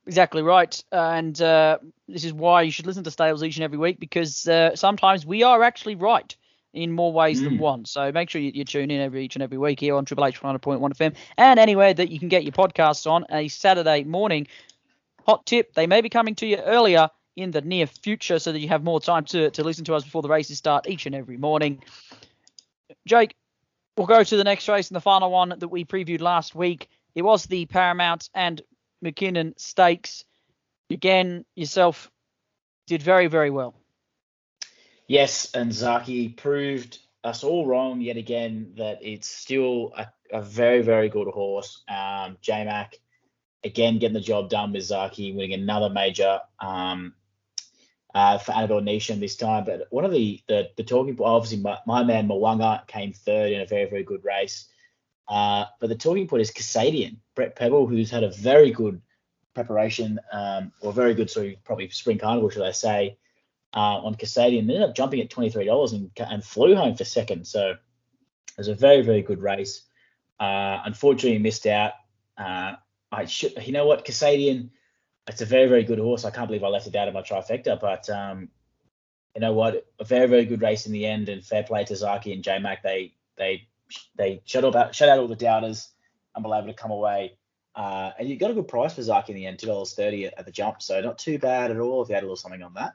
Exactly 0.08 0.44
right, 0.44 0.84
and 0.92 1.42
uh, 1.42 1.80
this 2.08 2.24
is 2.24 2.34
why 2.34 2.62
you 2.62 2.70
should 2.70 2.86
listen 2.86 3.04
to 3.04 3.12
Stables 3.12 3.44
each 3.44 3.58
and 3.58 3.64
every 3.64 3.80
week 3.80 4.00
because 4.00 4.48
uh, 4.48 4.76
sometimes 4.76 5.26
we 5.26 5.42
are 5.42 5.64
actually 5.64 5.96
right 5.96 6.36
in 6.74 6.92
more 6.92 7.12
ways 7.12 7.42
mm. 7.42 7.46
than 7.46 7.58
one. 7.58 7.86
So 7.86 8.12
make 8.12 8.30
sure 8.30 8.40
you, 8.40 8.52
you, 8.54 8.66
tune 8.66 8.92
in 8.92 9.02
every 9.02 9.26
each 9.26 9.36
and 9.36 9.42
every 9.42 9.58
week 9.58 9.80
here 9.80 9.96
on 9.96 10.06
Triple 10.06 10.26
H 10.26 10.42
100.1 10.42 10.80
FM 10.80 11.16
and 11.38 11.60
anywhere 11.60 11.94
that 11.94 12.10
you 12.10 12.20
can 12.20 12.28
get 12.28 12.44
your 12.44 12.52
podcasts 12.52 13.10
on 13.10 13.26
a 13.32 13.48
Saturday 13.48 14.04
morning. 14.04 14.46
Hot 15.26 15.44
tip: 15.48 15.74
they 15.74 15.88
may 15.88 16.02
be 16.02 16.10
coming 16.10 16.36
to 16.36 16.46
you 16.46 16.58
earlier 16.58 17.10
in 17.36 17.50
the 17.50 17.62
near 17.62 17.88
future 17.88 18.38
so 18.38 18.52
that 18.52 18.60
you 18.60 18.68
have 18.68 18.84
more 18.84 19.00
time 19.00 19.26
to 19.26 19.50
to 19.52 19.64
listen 19.64 19.86
to 19.86 19.96
us 19.96 20.04
before 20.04 20.22
the 20.22 20.30
races 20.30 20.60
start 20.60 20.88
each 20.88 21.08
and 21.08 21.16
every 21.16 21.38
morning. 21.38 21.82
Jake, 23.08 23.36
we'll 23.98 24.06
go 24.06 24.24
to 24.24 24.38
the 24.38 24.44
next 24.44 24.68
race 24.70 24.90
and 24.90 24.96
the 24.96 25.02
final 25.02 25.32
one 25.32 25.56
that 25.58 25.68
we 25.68 25.84
previewed 25.84 26.22
last 26.22 26.54
week. 26.54 26.90
It 27.16 27.24
was 27.24 27.46
the 27.46 27.66
Paramount 27.66 28.30
and 28.36 28.62
Mackinnon 29.06 29.54
Stakes. 29.58 30.26
Again, 30.90 31.46
yourself 31.56 32.12
did 32.88 33.02
very, 33.02 33.28
very 33.28 33.50
well. 33.50 33.76
Yes, 35.08 35.52
and 35.54 35.72
Zaaki 35.72 36.36
proved 36.36 37.00
us 37.24 37.44
all 37.44 37.66
wrong 37.66 38.02
yet 38.02 38.18
again 38.18 38.74
that 38.78 39.00
it's 39.02 39.30
still 39.30 39.94
a, 39.98 40.08
a 40.32 40.42
very, 40.42 40.82
very 40.82 41.10
good 41.10 41.28
horse. 41.28 41.84
Um, 41.88 42.38
J-Mac, 42.42 43.00
again, 43.64 44.00
getting 44.00 44.14
the 44.14 44.20
job 44.20 44.50
done 44.50 44.74
with 44.74 44.84
Zaaki, 44.84 45.36
winning 45.36 45.54
another 45.54 45.90
major 45.90 46.40
um, 46.60 47.14
uh, 48.14 48.38
for 48.38 48.54
Annabel 48.54 48.82
Neasham 48.82 49.20
this 49.20 49.36
time. 49.36 49.66
But 49.66 49.88
one 49.90 50.06
of 50.06 50.12
the, 50.12 50.42
the, 50.48 50.70
the 50.78 50.84
talking 50.84 51.18
obviously, 51.20 51.60
my, 51.60 51.78
my 51.86 52.04
man 52.04 52.28
Mo'unga 52.28 52.86
came 52.88 53.14
third 53.14 53.52
in 53.52 53.62
a 53.62 53.66
very, 53.66 53.90
very 53.90 54.04
good 54.04 54.24
race. 54.24 54.68
Uh, 55.28 55.66
but 55.80 55.90
the 55.90 55.96
talking 55.96 56.28
point 56.28 56.42
is 56.42 56.52
Cascadian, 56.52 57.18
Brett 57.36 57.56
Prebble, 57.56 57.88
who's 57.88 58.12
had 58.12 58.24
a 58.24 58.32
very 58.32 58.72
good 58.72 59.02
preparation, 59.54 60.20
um, 60.32 60.72
or 60.82 60.94
very 60.94 61.14
good, 61.14 61.30
sorry, 61.30 61.60
probably 61.64 61.90
spring 61.90 62.18
carnival, 62.18 62.50
should 62.50 62.62
I 62.62 62.72
say, 62.72 63.18
uh, 63.74 64.00
on 64.04 64.16
Cascadian. 64.16 64.60
Ended 64.60 64.82
up 64.82 64.96
jumping 64.96 65.22
at 65.22 65.30
$23 65.30 65.94
and, 65.94 66.12
and 66.18 66.44
flew 66.44 66.76
home 66.76 66.96
for 66.96 67.06
second. 67.06 67.48
So 67.48 67.72
it 67.72 67.78
was 68.58 68.68
a 68.68 68.76
very, 68.76 69.02
very 69.02 69.22
good 69.22 69.42
race. 69.42 69.82
Uh, 70.40 70.82
unfortunately, 70.86 71.40
missed 71.40 71.66
out. 71.66 71.94
Uh, 72.38 72.74
I 73.12 73.26
should, 73.26 73.54
you 73.66 73.72
know 73.72 73.86
what, 73.88 74.06
Cascadian, 74.06 74.70
it's 75.28 75.42
a 75.42 75.46
very, 75.46 75.68
very 75.68 75.84
good 75.84 76.00
horse. 76.00 76.26
I 76.26 76.32
can't 76.32 76.48
believe 76.48 76.64
I 76.64 76.68
left 76.68 76.88
it 76.88 76.96
out 76.96 77.08
of 77.08 77.14
my 77.14 77.22
trifecta, 77.22 77.80
but 77.80 78.10
um, 78.10 78.50
you 79.34 79.42
know 79.42 79.54
what, 79.54 79.86
a 80.00 80.04
very, 80.04 80.28
very 80.28 80.46
good 80.46 80.62
race 80.62 80.86
in 80.86 80.92
the 80.92 81.06
end, 81.06 81.30
and 81.30 81.44
fair 81.44 81.64
play 81.64 81.84
to 81.86 81.94
Zaaki 81.94 82.34
and 82.34 82.44
J 82.44 82.60
Mac. 82.60 82.84
They 82.84 83.14
they 83.38 83.68
they 84.16 84.42
shut 84.46 84.64
out 84.64 84.96
shut 84.96 85.10
out 85.10 85.20
all 85.20 85.28
the 85.28 85.36
doubters 85.36 85.90
and 86.36 86.44
were 86.44 86.56
able 86.56 86.68
to 86.68 86.74
come 86.74 86.92
away. 86.92 87.38
Uh, 87.76 88.12
and 88.18 88.30
you 88.30 88.38
got 88.38 88.52
a 88.52 88.54
good 88.54 88.68
price 88.68 88.94
for 88.94 89.02
Zaaki 89.02 89.30
in 89.30 89.36
the 89.36 89.46
end, 89.46 89.60
two 89.60 89.68
dollars 89.68 89.94
thirty 89.94 90.26
at 90.26 90.46
the 90.46 90.52
jump, 90.52 90.82
so 90.82 91.02
not 91.02 91.18
too 91.18 91.38
bad 91.38 91.72
at 91.72 91.78
all 91.78 92.02
if 92.02 92.10
you 92.10 92.16
had 92.16 92.24
a 92.24 92.26
little 92.26 92.38
something 92.38 92.64
on 92.64 92.74
that. 92.76 92.94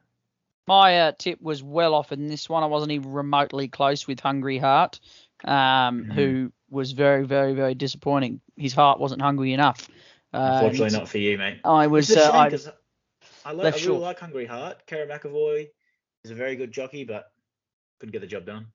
My 0.66 1.00
uh, 1.00 1.12
tip 1.18 1.40
was 1.42 1.62
well 1.62 1.94
off 1.94 2.12
in 2.12 2.28
this 2.28 2.48
one. 2.48 2.62
I 2.62 2.66
wasn't 2.66 2.92
even 2.92 3.10
remotely 3.10 3.68
close 3.68 4.06
with 4.06 4.20
Hungry 4.20 4.58
Heart, 4.58 5.00
um, 5.44 5.52
mm-hmm. 5.52 6.12
who 6.12 6.52
was 6.70 6.92
very, 6.92 7.26
very, 7.26 7.54
very 7.54 7.74
disappointing. 7.74 8.40
His 8.56 8.72
heart 8.72 9.00
wasn't 9.00 9.20
hungry 9.20 9.52
enough. 9.52 9.88
Uh, 10.32 10.60
Unfortunately, 10.62 10.96
not 10.96 11.08
for 11.08 11.18
you, 11.18 11.36
mate. 11.36 11.60
I 11.64 11.88
was. 11.88 12.16
Uh, 12.16 12.30
I, 12.32 12.46
I, 13.44 13.52
like, 13.52 13.74
I 13.74 13.78
really 13.78 13.98
like 13.98 14.20
Hungry 14.20 14.46
Heart. 14.46 14.86
Kerrin 14.86 15.08
McAvoy 15.08 15.68
is 16.24 16.30
a 16.30 16.34
very 16.34 16.56
good 16.56 16.72
jockey, 16.72 17.04
but 17.04 17.32
couldn't 17.98 18.12
get 18.12 18.20
the 18.20 18.26
job 18.26 18.46
done. 18.46 18.66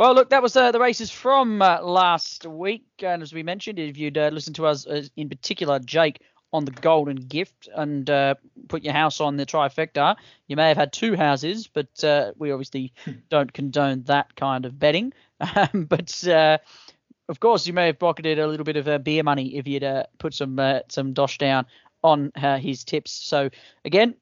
Well, 0.00 0.14
look, 0.14 0.30
that 0.30 0.42
was 0.42 0.56
uh, 0.56 0.72
the 0.72 0.80
races 0.80 1.10
from 1.10 1.60
uh, 1.60 1.82
last 1.82 2.46
week. 2.46 2.86
And 3.02 3.20
as 3.20 3.34
we 3.34 3.42
mentioned, 3.42 3.78
if 3.78 3.98
you'd 3.98 4.16
uh, 4.16 4.30
listened 4.32 4.56
to 4.56 4.64
us, 4.64 4.86
uh, 4.86 5.02
in 5.14 5.28
particular, 5.28 5.78
Jake, 5.78 6.22
on 6.54 6.64
the 6.64 6.70
Golden 6.70 7.16
Gift 7.16 7.68
and 7.74 8.08
uh, 8.08 8.36
put 8.68 8.82
your 8.82 8.94
house 8.94 9.20
on 9.20 9.36
the 9.36 9.44
trifecta, 9.44 10.16
you 10.48 10.56
may 10.56 10.68
have 10.68 10.78
had 10.78 10.94
two 10.94 11.16
houses, 11.16 11.68
but 11.70 12.02
uh, 12.02 12.32
we 12.38 12.50
obviously 12.50 12.94
don't 13.28 13.52
condone 13.52 14.04
that 14.04 14.34
kind 14.36 14.64
of 14.64 14.78
betting. 14.78 15.12
Um, 15.54 15.84
but 15.84 16.24
of 16.26 17.40
course, 17.40 17.66
you 17.66 17.74
may 17.74 17.86
have 17.86 17.98
pocketed 17.98 18.38
a 18.38 18.46
little 18.46 18.64
bit 18.64 18.76
of 18.76 19.04
beer 19.04 19.22
money 19.22 19.56
if 19.56 19.66
you'd 19.66 20.06
put 20.18 20.32
some 20.32 20.58
some 20.88 21.12
dosh 21.12 21.36
down 21.36 21.66
on 22.02 22.32
his 22.58 22.84
tips. 22.84 23.10
So 23.10 23.48
again, 23.84 24.14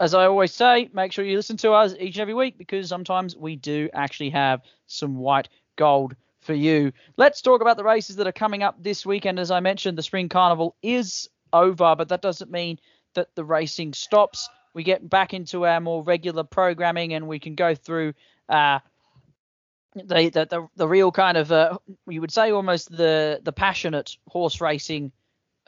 as 0.00 0.14
I 0.14 0.26
always 0.26 0.52
say, 0.52 0.88
make 0.92 1.12
sure 1.12 1.24
you 1.24 1.36
listen 1.36 1.56
to 1.58 1.72
us 1.72 1.94
each 1.98 2.16
and 2.16 2.22
every 2.22 2.34
week 2.34 2.58
because 2.58 2.88
sometimes 2.88 3.36
we 3.36 3.56
do 3.56 3.88
actually 3.94 4.30
have 4.30 4.62
some 4.86 5.16
white 5.16 5.48
gold 5.76 6.16
for 6.40 6.54
you. 6.54 6.92
Let's 7.16 7.40
talk 7.40 7.60
about 7.60 7.76
the 7.76 7.84
races 7.84 8.16
that 8.16 8.26
are 8.26 8.32
coming 8.32 8.62
up 8.62 8.82
this 8.82 9.06
weekend. 9.06 9.38
As 9.38 9.50
I 9.50 9.60
mentioned, 9.60 9.96
the 9.96 10.02
Spring 10.02 10.28
Carnival 10.28 10.76
is 10.82 11.28
over, 11.52 11.94
but 11.96 12.08
that 12.08 12.22
doesn't 12.22 12.50
mean 12.50 12.78
that 13.14 13.34
the 13.34 13.44
racing 13.44 13.92
stops. 13.92 14.48
We 14.74 14.82
get 14.82 15.08
back 15.08 15.32
into 15.32 15.64
our 15.64 15.80
more 15.80 16.02
regular 16.02 16.42
programming 16.42 17.14
and 17.14 17.28
we 17.28 17.38
can 17.38 17.54
go 17.54 17.74
through 17.74 18.14
uh, 18.48 18.80
the, 19.94 20.28
the, 20.28 20.46
the 20.50 20.68
the 20.74 20.88
real 20.88 21.12
kind 21.12 21.36
of 21.36 21.52
uh, 21.52 21.78
you 22.08 22.20
would 22.20 22.32
say 22.32 22.50
almost 22.50 22.90
the 22.90 23.40
the 23.44 23.52
passionate 23.52 24.16
horse 24.28 24.60
racing 24.60 25.12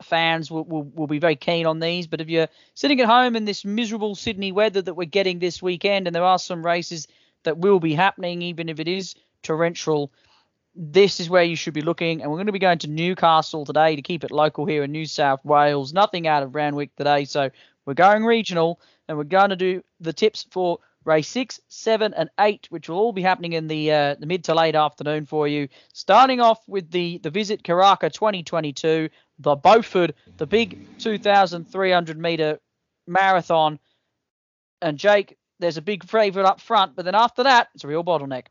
fans 0.03 0.51
will, 0.51 0.65
will, 0.65 0.85
will 0.85 1.07
be 1.07 1.19
very 1.19 1.37
keen 1.37 1.67
on 1.67 1.81
these. 1.81 2.07
But 2.07 2.21
if 2.21 2.29
you're 2.29 2.49
sitting 2.75 3.01
at 3.01 3.07
home 3.07 3.37
in 3.37 3.45
this 3.45 3.65
miserable 3.65 4.15
Sydney 4.15 4.53
weather 4.53 4.83
that 4.83 4.95
we're 4.95 5.05
getting 5.05 5.39
this 5.39 5.63
weekend, 5.63 6.07
and 6.07 6.15
there 6.15 6.25
are 6.25 6.39
some 6.39 6.65
races 6.65 7.09
that 7.45 7.59
will 7.59 7.81
be 7.81 7.95
happening, 7.95 8.43
even 8.43 8.69
if 8.69 8.81
it 8.81 8.89
is 8.89 9.15
torrential, 9.43 10.13
this 10.75 11.21
is 11.21 11.31
where 11.31 11.43
you 11.43 11.57
should 11.57 11.75
be 11.75 11.83
looking. 11.83 12.21
And 12.21 12.31
we're 12.31 12.37
going 12.37 12.47
to 12.47 12.53
be 12.53 12.59
going 12.59 12.79
to 12.81 12.89
Newcastle 12.89 13.65
today 13.65 13.97
to 13.97 14.03
keep 14.03 14.25
it 14.25 14.31
local 14.31 14.67
here 14.67 14.83
in 14.83 14.93
New 14.93 15.07
South 15.07 15.45
Wales. 15.45 15.93
Nothing 15.93 16.27
out 16.27 16.43
of 16.43 16.55
Randwick 16.55 16.95
today. 16.97 17.25
So 17.25 17.51
we're 17.87 17.95
going 17.95 18.25
regional, 18.25 18.81
and 19.09 19.17
we're 19.17 19.25
going 19.25 19.51
to 19.51 19.57
do 19.57 19.83
the 20.01 20.13
tips 20.13 20.47
for 20.51 20.79
race 21.07 21.29
six, 21.29 21.61
seven, 21.69 22.13
and 22.15 22.29
eight, 22.41 22.67
which 22.71 22.89
will 22.89 22.99
all 22.99 23.13
be 23.13 23.23
happening 23.23 23.55
in 23.55 23.69
the 23.69 23.93
uh, 23.93 24.15
the 24.19 24.27
mid 24.27 24.45
to 24.45 24.55
late 24.55 24.75
afternoon 24.75 25.25
for 25.25 25.49
you. 25.49 25.69
Starting 25.93 26.41
off 26.41 26.59
with 26.67 26.91
the 26.91 27.19
the 27.19 27.31
Visit 27.31 27.63
Karaka 27.63 28.13
2022 28.13 29.09
the 29.39 29.55
Beaufort, 29.55 30.15
the 30.37 30.47
big 30.47 30.99
2,300 30.99 32.19
meter 32.19 32.59
marathon. 33.07 33.79
And 34.83 34.99
Jake, 34.99 35.37
there's 35.59 35.77
a 35.77 35.83
big 35.83 36.05
favourite 36.05 36.47
up 36.47 36.61
front, 36.61 36.97
but 36.97 37.05
then 37.05 37.15
after 37.15 37.43
that, 37.45 37.69
it's 37.75 37.85
a 37.85 37.89
real 37.89 38.05
bottleneck. 38.05 38.47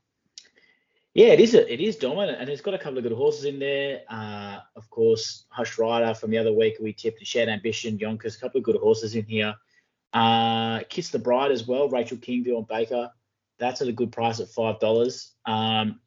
Yeah, 1.16 1.28
it 1.28 1.40
is. 1.40 1.54
A, 1.54 1.72
it 1.72 1.80
is 1.80 1.96
dominant, 1.96 2.42
and 2.42 2.50
it's 2.50 2.62
got 2.62 2.74
a 2.74 2.78
couple 2.78 2.98
of 2.98 3.04
good 3.04 3.14
horses 3.14 3.46
in 3.46 3.58
there. 3.58 4.02
Uh, 4.10 4.60
of 4.76 4.90
course, 4.90 5.46
Hush 5.48 5.78
Writer 5.78 6.14
from 6.14 6.30
the 6.30 6.38
other 6.38 6.52
week 6.52 6.76
we 6.82 6.92
tipped 6.92 7.26
Shared 7.26 7.48
Ambition, 7.48 7.98
Yonkers, 7.98 8.36
a 8.36 8.40
couple 8.40 8.58
of 8.58 8.66
good 8.66 8.76
horses 8.76 9.16
in 9.16 9.26
here. 9.26 9.56
Uh, 10.12 10.82
Kiss 10.90 11.10
the 11.10 11.20
Bride 11.20 11.52
as 11.52 11.66
well, 11.66 11.88
Rachel 11.88 12.18
Kingville 12.18 12.58
and 12.58 12.68
Baker. 12.68 13.12
That's 13.60 13.82
at 13.82 13.88
a 13.88 13.94
good 13.94 14.12
price 14.12 14.42
at 14.42 14.50
five 14.50 14.82
dollars. 14.82 15.32
Um, 15.46 16.02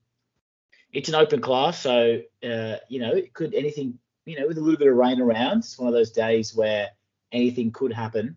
it's 0.92 1.08
an 1.08 1.14
open 1.14 1.40
class, 1.40 1.80
so 1.80 2.20
uh, 2.44 2.76
you 2.90 3.00
know 3.00 3.14
it 3.14 3.32
could 3.32 3.54
anything. 3.54 3.98
You 4.28 4.38
know, 4.38 4.46
with 4.46 4.58
a 4.58 4.60
little 4.60 4.78
bit 4.78 4.88
of 4.88 4.96
rain 4.96 5.20
around, 5.22 5.58
it's 5.58 5.78
one 5.78 5.88
of 5.88 5.94
those 5.94 6.10
days 6.10 6.54
where 6.54 6.88
anything 7.32 7.70
could 7.70 7.92
happen. 7.92 8.36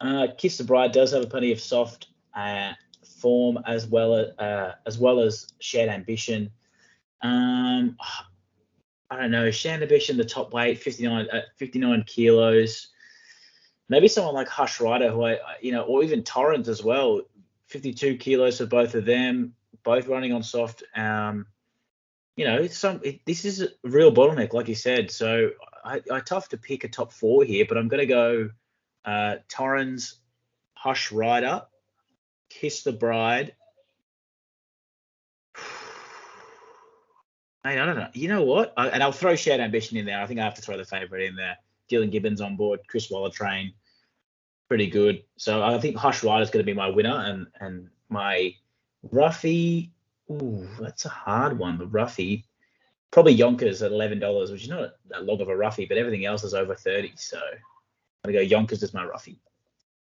Uh, 0.00 0.28
Kiss 0.38 0.58
the 0.58 0.64
Bride 0.64 0.92
does 0.92 1.10
have 1.10 1.24
a 1.24 1.26
plenty 1.26 1.50
of 1.50 1.58
soft 1.58 2.08
uh, 2.32 2.72
form 3.18 3.58
as 3.66 3.88
well 3.88 4.14
as 4.14 4.38
uh, 4.38 4.74
as 4.86 4.98
well 4.98 5.18
as 5.18 5.48
shared 5.58 5.88
ambition. 5.88 6.50
Um, 7.22 7.96
I 9.10 9.16
don't 9.16 9.32
know, 9.32 9.50
shared 9.50 9.82
ambition, 9.82 10.16
the 10.16 10.24
top 10.24 10.52
weight, 10.52 10.78
59 10.78 11.28
uh, 11.32 11.40
59 11.56 12.04
kilos. 12.06 12.88
Maybe 13.88 14.06
someone 14.06 14.34
like 14.34 14.48
Hush 14.48 14.80
Writer, 14.80 15.10
who 15.10 15.24
I, 15.24 15.38
you 15.60 15.72
know, 15.72 15.82
or 15.82 16.04
even 16.04 16.22
Torrens 16.22 16.68
as 16.68 16.84
well, 16.84 17.22
52 17.66 18.16
kilos 18.16 18.58
for 18.58 18.66
both 18.66 18.94
of 18.94 19.04
them, 19.04 19.54
both 19.82 20.06
running 20.06 20.32
on 20.32 20.44
soft. 20.44 20.84
Um, 20.94 21.46
you 22.36 22.44
know, 22.44 22.66
some 22.66 23.00
it, 23.02 23.24
this 23.24 23.44
is 23.44 23.62
a 23.62 23.68
real 23.82 24.12
bottleneck, 24.12 24.52
like 24.52 24.68
you 24.68 24.74
said. 24.74 25.10
So 25.10 25.50
I, 25.84 26.02
I 26.10 26.20
tough 26.20 26.50
to 26.50 26.58
pick 26.58 26.84
a 26.84 26.88
top 26.88 27.12
four 27.12 27.44
here, 27.44 27.64
but 27.66 27.78
I'm 27.78 27.88
going 27.88 28.00
to 28.00 28.06
go 28.06 28.50
uh, 29.04 29.36
Torrens, 29.48 30.20
Hush 30.74 31.10
Writer, 31.10 31.62
Kiss 32.50 32.82
the 32.82 32.92
Bride. 32.92 33.54
I 37.64 37.74
don't 37.74 37.96
know. 37.96 38.10
You 38.12 38.28
know 38.28 38.44
what? 38.44 38.74
I, 38.76 38.88
and 38.88 39.02
I'll 39.02 39.10
throw 39.10 39.34
Shared 39.34 39.60
Ambition 39.60 39.96
in 39.96 40.06
there. 40.06 40.20
I 40.20 40.26
think 40.26 40.38
I 40.38 40.44
have 40.44 40.54
to 40.54 40.62
throw 40.62 40.76
the 40.76 40.84
favourite 40.84 41.24
in 41.24 41.34
there. 41.34 41.56
Dylan 41.90 42.12
Gibbons 42.12 42.40
on 42.40 42.56
board, 42.56 42.80
Chris 42.88 43.10
Waller 43.10 43.30
train, 43.30 43.72
pretty 44.68 44.88
good. 44.88 45.22
So 45.36 45.62
I 45.62 45.78
think 45.78 45.96
Hush 45.96 46.22
Writer 46.22 46.42
is 46.42 46.50
going 46.50 46.64
to 46.64 46.70
be 46.70 46.76
my 46.76 46.88
winner, 46.88 47.16
and 47.16 47.46
and 47.60 47.88
my 48.08 48.54
roughie. 49.10 49.92
Ooh, 50.30 50.66
that's 50.80 51.04
a 51.04 51.10
hard 51.10 51.58
one. 51.58 51.78
The 51.78 51.86
roughie, 51.86 52.44
probably 53.10 53.32
Yonkers 53.32 53.82
at 53.82 53.92
eleven 53.92 54.18
dollars, 54.18 54.50
which 54.50 54.64
is 54.64 54.68
not 54.68 54.94
that 55.08 55.24
long 55.24 55.40
of 55.40 55.48
a 55.48 55.56
roughie, 55.56 55.86
but 55.86 55.98
everything 55.98 56.24
else 56.24 56.44
is 56.44 56.54
over 56.54 56.74
thirty. 56.74 57.12
So 57.16 57.38
I'm 57.38 58.32
gonna 58.32 58.38
go 58.38 58.40
Yonkers 58.40 58.82
as 58.82 58.94
my 58.94 59.04
roughie. 59.04 59.38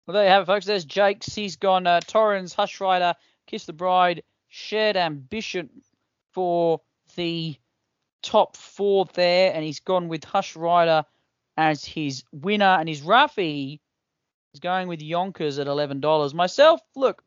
Well, 0.07 0.15
there 0.15 0.25
you 0.25 0.31
have 0.31 0.43
it, 0.43 0.47
folks. 0.47 0.67
There's 0.67 0.85
Jake's. 0.85 1.35
He's 1.35 1.57
gone 1.57 1.87
uh, 1.87 2.01
Torrens, 2.01 2.55
Hush 2.55 2.81
Writer, 2.81 3.15
Kiss 3.47 3.67
the 3.67 3.73
Bride, 3.73 4.23
Shared 4.49 4.97
Ambition 4.97 5.69
for 6.33 6.81
the 7.15 7.57
top 8.23 8.57
four 8.57 9.07
there, 9.15 9.53
and 9.55 9.65
he's 9.65 9.81
gone 9.81 10.09
with 10.09 10.25
Hush 10.25 10.57
Writer 10.57 11.05
as 11.57 11.85
his 11.85 12.25
winner, 12.33 12.77
and 12.79 12.89
his 12.89 13.03
roughie 13.03 13.81
is 14.55 14.61
going 14.61 14.89
with 14.89 15.03
Yonkers 15.03 15.59
at 15.59 15.67
$11. 15.67 16.35
Myself, 16.35 16.81
look, 16.95 17.23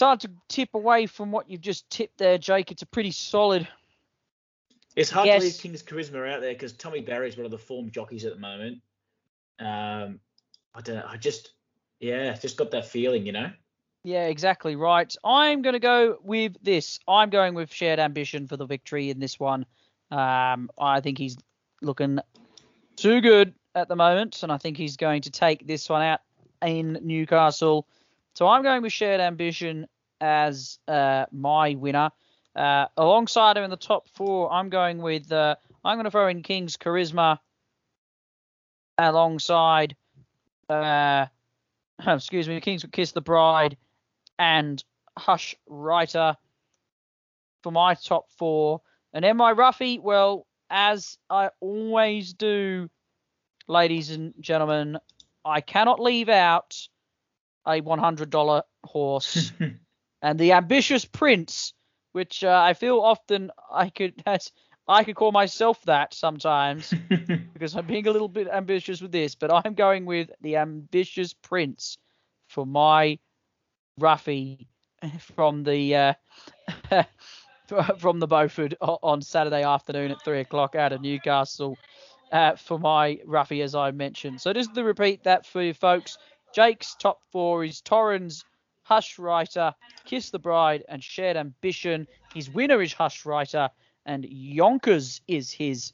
it's 0.00 0.06
hard 0.06 0.20
to 0.20 0.30
tip 0.48 0.70
away 0.72 1.04
from 1.04 1.30
what 1.30 1.50
you've 1.50 1.60
just 1.60 1.90
tipped 1.90 2.16
there, 2.16 2.38
Jake. 2.38 2.72
It's 2.72 2.80
a 2.80 2.86
pretty 2.86 3.10
solid. 3.10 3.68
It's 4.96 5.10
hard 5.10 5.28
to 5.28 5.38
leave 5.38 5.58
King's 5.58 5.82
Charisma 5.82 6.26
out 6.26 6.40
there 6.40 6.54
because 6.54 6.72
Tommy 6.72 7.02
Berry 7.02 7.28
is 7.28 7.36
one 7.36 7.44
of 7.44 7.50
the 7.50 7.58
form 7.58 7.90
jockeys 7.90 8.24
at 8.24 8.32
the 8.32 8.40
moment. 8.40 8.78
Um, 9.58 10.18
I 10.74 10.80
don't 10.82 10.96
know. 10.96 11.04
I 11.06 11.18
just, 11.18 11.52
yeah, 12.00 12.32
just 12.32 12.56
got 12.56 12.70
that 12.70 12.86
feeling, 12.86 13.26
you 13.26 13.32
know. 13.32 13.50
Yeah, 14.02 14.28
exactly 14.28 14.74
right. 14.74 15.14
I'm 15.22 15.60
going 15.60 15.74
to 15.74 15.80
go 15.80 16.16
with 16.22 16.56
this. 16.62 16.98
I'm 17.06 17.28
going 17.28 17.52
with 17.52 17.70
shared 17.70 17.98
ambition 17.98 18.46
for 18.46 18.56
the 18.56 18.64
victory 18.64 19.10
in 19.10 19.20
this 19.20 19.38
one. 19.38 19.66
Um, 20.10 20.70
I 20.78 21.02
think 21.02 21.18
he's 21.18 21.36
looking 21.82 22.20
too 22.96 23.20
good 23.20 23.52
at 23.74 23.88
the 23.88 23.96
moment, 23.96 24.42
and 24.42 24.50
I 24.50 24.56
think 24.56 24.78
he's 24.78 24.96
going 24.96 25.20
to 25.22 25.30
take 25.30 25.66
this 25.66 25.90
one 25.90 26.00
out 26.00 26.20
in 26.62 27.00
Newcastle. 27.02 27.86
So 28.34 28.46
I'm 28.46 28.62
going 28.62 28.82
with 28.82 28.92
shared 28.92 29.20
ambition 29.20 29.86
as 30.20 30.78
uh, 30.88 31.26
my 31.32 31.74
winner. 31.74 32.10
Uh, 32.54 32.86
alongside 32.96 33.56
him 33.56 33.64
in 33.64 33.70
the 33.70 33.76
top 33.76 34.08
four, 34.14 34.52
I'm 34.52 34.70
going 34.70 34.98
with 34.98 35.30
uh, 35.30 35.56
I'm 35.84 35.96
going 35.96 36.04
to 36.04 36.10
throw 36.10 36.28
in 36.28 36.42
King's 36.42 36.76
charisma 36.76 37.38
alongside 38.98 39.96
uh, 40.68 41.26
excuse 42.06 42.48
me, 42.48 42.60
Kings 42.60 42.84
Kiss 42.92 43.12
the 43.12 43.20
Bride 43.20 43.76
and 44.38 44.82
Hush 45.18 45.54
Writer 45.68 46.36
for 47.62 47.72
my 47.72 47.94
top 47.94 48.30
four. 48.38 48.80
And 49.12 49.24
then 49.24 49.36
my 49.36 49.52
roughie, 49.52 49.98
well, 49.98 50.46
as 50.70 51.18
I 51.28 51.50
always 51.60 52.32
do, 52.32 52.88
ladies 53.66 54.10
and 54.10 54.34
gentlemen, 54.40 54.98
I 55.44 55.60
cannot 55.60 56.00
leave 56.00 56.28
out 56.28 56.88
a 57.66 57.80
$100 57.80 58.62
horse. 58.84 59.52
and 60.22 60.38
the 60.38 60.52
Ambitious 60.52 61.04
Prince, 61.04 61.74
which 62.12 62.44
uh, 62.44 62.60
I 62.62 62.74
feel 62.74 63.00
often 63.00 63.50
I 63.72 63.90
could 63.90 64.22
has 64.26 64.50
I 64.88 65.04
could 65.04 65.14
call 65.14 65.30
myself 65.30 65.80
that 65.84 66.14
sometimes 66.14 66.92
because 67.52 67.76
I'm 67.76 67.86
being 67.86 68.08
a 68.08 68.10
little 68.10 68.28
bit 68.28 68.48
ambitious 68.48 69.00
with 69.00 69.12
this, 69.12 69.36
but 69.36 69.52
I'm 69.52 69.74
going 69.74 70.04
with 70.04 70.30
the 70.40 70.56
ambitious 70.56 71.32
prince 71.32 71.96
for 72.48 72.66
my 72.66 73.20
roughie 73.98 74.66
from 75.20 75.62
the 75.62 75.94
uh, 75.94 76.14
from 77.98 78.18
the 78.18 78.26
Beaufort 78.26 78.74
on 78.80 79.22
Saturday 79.22 79.62
afternoon 79.62 80.10
at 80.10 80.22
three 80.24 80.40
o'clock 80.40 80.74
out 80.74 80.92
of 80.92 81.02
Newcastle 81.02 81.76
uh, 82.32 82.56
for 82.56 82.78
my 82.78 83.20
roughie, 83.24 83.62
as 83.62 83.74
I 83.74 83.90
mentioned. 83.92 84.40
So 84.40 84.52
just 84.52 84.74
to 84.74 84.84
repeat 84.84 85.24
that 85.24 85.46
for 85.46 85.62
you 85.62 85.74
folks, 85.74 86.18
Jake's 86.54 86.94
top 86.96 87.20
four 87.30 87.64
is 87.64 87.80
Torrens, 87.80 88.44
Hush 88.82 89.18
Writer, 89.18 89.74
Kiss 90.04 90.30
the 90.30 90.38
Bride, 90.38 90.84
and 90.88 91.02
Shared 91.02 91.36
Ambition. 91.36 92.08
His 92.34 92.50
winner 92.50 92.82
is 92.82 92.92
Hush 92.92 93.24
Writer 93.24 93.70
and 94.06 94.24
Yonkers 94.24 95.20
is 95.28 95.52
his 95.52 95.92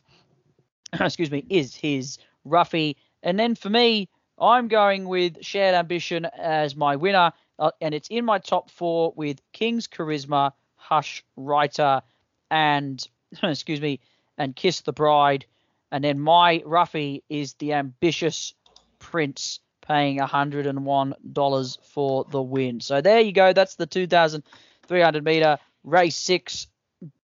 excuse 1.00 1.30
me 1.30 1.44
is 1.48 1.74
his 1.74 2.18
roughie. 2.44 2.96
And 3.22 3.38
then 3.38 3.54
for 3.54 3.68
me, 3.68 4.08
I'm 4.38 4.68
going 4.68 5.08
with 5.08 5.44
Shared 5.44 5.74
Ambition 5.74 6.26
as 6.26 6.76
my 6.76 6.96
winner, 6.96 7.32
uh, 7.58 7.70
and 7.80 7.94
it's 7.94 8.08
in 8.08 8.24
my 8.24 8.38
top 8.38 8.70
four 8.70 9.12
with 9.16 9.40
King's 9.52 9.88
Charisma, 9.88 10.52
Hush 10.76 11.24
Writer, 11.36 12.02
and 12.50 13.06
excuse 13.42 13.80
me, 13.80 14.00
and 14.38 14.54
Kiss 14.54 14.82
the 14.82 14.92
Bride. 14.92 15.46
And 15.90 16.04
then 16.04 16.18
my 16.18 16.62
roughie 16.64 17.22
is 17.28 17.54
the 17.54 17.74
Ambitious 17.74 18.54
Prince, 18.98 19.60
paying 19.86 20.18
$101 20.18 21.78
for 21.82 22.24
the 22.24 22.42
win. 22.42 22.80
So 22.80 23.00
there 23.00 23.20
you 23.20 23.32
go. 23.32 23.52
That's 23.52 23.76
the 23.76 23.86
2,300 23.86 25.24
meter 25.24 25.58
race 25.84 26.16
six 26.16 26.66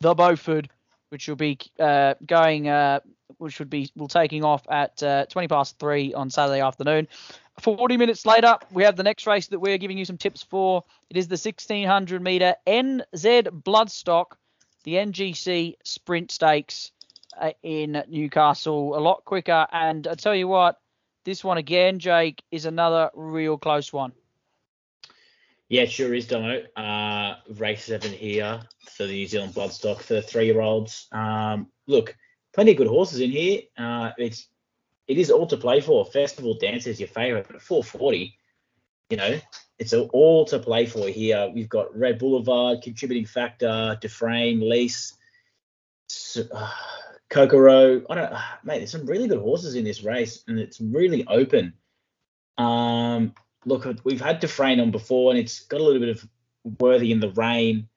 the 0.01 0.13
Beaufort, 0.13 0.67
which 1.09 1.27
will 1.27 1.35
be 1.35 1.57
uh, 1.79 2.15
going, 2.25 2.67
uh, 2.67 2.99
which 3.37 3.59
would 3.59 3.69
be 3.69 3.89
will 3.95 4.07
taking 4.07 4.43
off 4.43 4.63
at 4.69 5.01
uh, 5.01 5.25
20 5.27 5.47
past 5.47 5.79
three 5.79 6.13
on 6.13 6.29
Saturday 6.29 6.61
afternoon. 6.61 7.07
40 7.61 7.97
minutes 7.97 8.25
later, 8.25 8.57
we 8.71 8.83
have 8.83 8.95
the 8.95 9.03
next 9.03 9.27
race 9.27 9.47
that 9.47 9.59
we're 9.59 9.77
giving 9.77 9.97
you 9.97 10.05
some 10.05 10.17
tips 10.17 10.43
for. 10.43 10.83
It 11.09 11.17
is 11.17 11.27
the 11.27 11.33
1600 11.33 12.21
meter 12.21 12.55
NZ 12.65 13.43
Bloodstock, 13.63 14.37
the 14.83 14.93
NGC 14.93 15.75
Sprint 15.83 16.31
Stakes 16.31 16.91
uh, 17.39 17.51
in 17.61 18.03
Newcastle. 18.07 18.97
A 18.97 19.01
lot 19.01 19.25
quicker, 19.25 19.67
and 19.71 20.07
I 20.07 20.15
tell 20.15 20.35
you 20.35 20.47
what, 20.47 20.79
this 21.29 21.43
one 21.43 21.59
again, 21.59 21.99
Jake, 21.99 22.41
is 22.49 22.65
another 22.65 23.11
real 23.13 23.55
close 23.55 23.93
one. 23.93 24.11
Yeah, 25.69 25.85
sure 25.85 26.15
is, 26.15 26.25
Domo. 26.25 26.63
Uh, 26.75 27.35
race 27.51 27.83
seven 27.83 28.11
here 28.11 28.61
for 28.89 29.05
the 29.05 29.13
New 29.13 29.27
Zealand 29.27 29.53
Bloodstock 29.53 30.01
for 30.01 30.15
the 30.15 30.23
three-year-olds. 30.23 31.07
Um, 31.11 31.67
look, 31.85 32.17
plenty 32.55 32.71
of 32.71 32.77
good 32.77 32.87
horses 32.87 33.19
in 33.19 33.29
here. 33.29 33.61
Uh, 33.77 34.09
it's 34.17 34.47
it 35.07 35.19
is 35.19 35.29
all 35.29 35.45
to 35.45 35.57
play 35.57 35.81
for. 35.81 36.03
Festival 36.03 36.57
Dance 36.59 36.87
is 36.87 36.99
your 36.99 37.09
favourite, 37.09 37.45
but 37.45 37.57
at 37.57 37.61
440, 37.61 38.35
you 39.11 39.17
know, 39.17 39.39
it's 39.77 39.93
all 39.93 40.45
to 40.45 40.57
play 40.57 40.87
for 40.87 41.07
here. 41.07 41.51
We've 41.53 41.69
got 41.69 41.95
Red 41.95 42.17
Boulevard, 42.17 42.81
Contributing 42.81 43.25
Factor, 43.25 43.99
Dufresne, 44.01 44.67
Lease, 44.67 45.15
uh, 46.51 46.71
Kokoro. 47.29 48.03
I 48.09 48.15
don't, 48.15 48.33
mate. 48.63 48.79
There's 48.79 48.91
some 48.91 49.05
really 49.05 49.27
good 49.27 49.39
horses 49.39 49.75
in 49.75 49.83
this 49.83 50.03
race, 50.03 50.43
and 50.47 50.59
it's 50.59 50.81
really 50.81 51.25
open. 51.27 51.73
Um, 52.57 53.33
look, 53.65 53.87
we've 54.03 54.21
had 54.21 54.39
Dufresne 54.39 54.79
on 54.79 54.91
before, 54.91 55.31
and 55.31 55.39
it's 55.39 55.61
got 55.61 55.81
a 55.81 55.83
little 55.83 56.01
bit 56.01 56.09
of 56.09 56.27
worthy 56.79 57.11
in 57.11 57.19
the 57.19 57.31
rain. 57.31 57.87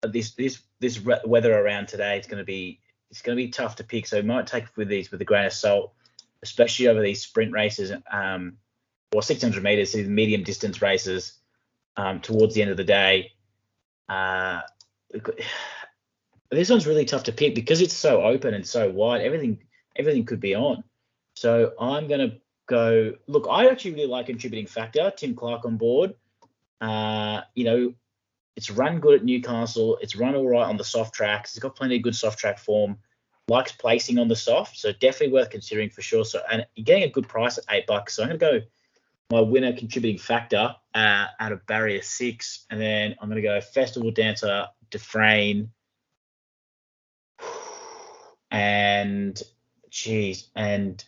But 0.00 0.12
This 0.12 0.32
this 0.32 0.62
this 0.80 1.00
weather 1.24 1.58
around 1.58 1.88
today, 1.88 2.16
it's 2.16 2.28
going 2.28 2.38
to 2.38 2.44
be 2.44 2.80
it's 3.10 3.22
going 3.22 3.36
to 3.36 3.42
be 3.42 3.50
tough 3.50 3.76
to 3.76 3.84
pick. 3.84 4.06
So 4.06 4.20
we 4.20 4.26
might 4.26 4.46
take 4.46 4.64
with 4.76 4.88
these 4.88 5.10
with 5.10 5.20
a 5.20 5.24
grain 5.24 5.46
of 5.46 5.52
salt, 5.52 5.92
especially 6.42 6.88
over 6.88 7.00
these 7.00 7.22
sprint 7.22 7.52
races, 7.52 7.92
um, 8.10 8.58
or 9.12 9.22
600 9.22 9.62
meters, 9.62 9.92
these 9.92 10.08
medium 10.08 10.44
distance 10.44 10.80
races, 10.80 11.34
um, 11.96 12.20
towards 12.20 12.54
the 12.54 12.62
end 12.62 12.70
of 12.70 12.76
the 12.76 12.84
day. 12.84 13.32
Uh, 14.08 14.60
this 16.50 16.70
one's 16.70 16.86
really 16.86 17.04
tough 17.04 17.24
to 17.24 17.32
pick 17.32 17.54
because 17.54 17.80
it's 17.80 17.96
so 17.96 18.22
open 18.22 18.54
and 18.54 18.66
so 18.66 18.90
wide. 18.90 19.20
Everything 19.20 19.58
everything 19.96 20.24
could 20.24 20.40
be 20.40 20.54
on. 20.54 20.84
So 21.36 21.72
I'm 21.78 22.08
going 22.08 22.30
to 22.30 22.36
go. 22.66 23.14
Look, 23.26 23.46
I 23.50 23.68
actually 23.68 23.92
really 23.92 24.06
like 24.06 24.26
contributing 24.26 24.66
factor. 24.66 25.12
Tim 25.16 25.34
Clark 25.34 25.64
on 25.64 25.76
board. 25.76 26.14
Uh, 26.80 27.42
you 27.54 27.64
know, 27.64 27.94
it's 28.56 28.70
run 28.70 29.00
good 29.00 29.20
at 29.20 29.24
Newcastle. 29.24 29.98
It's 30.00 30.16
run 30.16 30.34
all 30.34 30.48
right 30.48 30.66
on 30.66 30.76
the 30.76 30.84
soft 30.84 31.14
tracks. 31.14 31.52
It's 31.52 31.62
got 31.62 31.76
plenty 31.76 31.96
of 31.96 32.02
good 32.02 32.16
soft 32.16 32.38
track 32.38 32.58
form. 32.58 32.98
Likes 33.48 33.72
placing 33.72 34.18
on 34.18 34.28
the 34.28 34.36
soft, 34.36 34.76
so 34.76 34.92
definitely 34.92 35.32
worth 35.32 35.48
considering 35.48 35.88
for 35.88 36.02
sure. 36.02 36.24
So 36.24 36.40
and 36.50 36.66
you're 36.74 36.84
getting 36.84 37.04
a 37.04 37.10
good 37.10 37.26
price 37.28 37.56
at 37.56 37.64
eight 37.70 37.86
bucks. 37.86 38.14
So 38.14 38.22
I'm 38.22 38.28
going 38.28 38.40
to 38.40 38.60
go 38.60 38.66
my 39.30 39.40
winner 39.40 39.72
contributing 39.72 40.18
factor 40.18 40.74
uh, 40.94 41.26
out 41.38 41.52
of 41.52 41.66
barrier 41.66 42.02
six, 42.02 42.66
and 42.70 42.80
then 42.80 43.14
I'm 43.20 43.28
going 43.28 43.40
to 43.40 43.48
go 43.48 43.60
festival 43.60 44.10
dancer 44.10 44.66
Dufresne, 44.90 45.70
and 48.50 49.40
geez, 49.90 50.48
and 50.54 51.04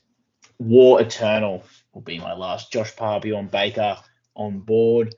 War 0.59 1.00
Eternal 1.00 1.64
will 1.92 2.02
be 2.02 2.18
my 2.18 2.35
last. 2.35 2.73
Josh 2.73 2.94
Parr, 2.94 3.20
on 3.35 3.49
Baker 3.49 3.97
on 4.35 4.61
board. 4.61 5.14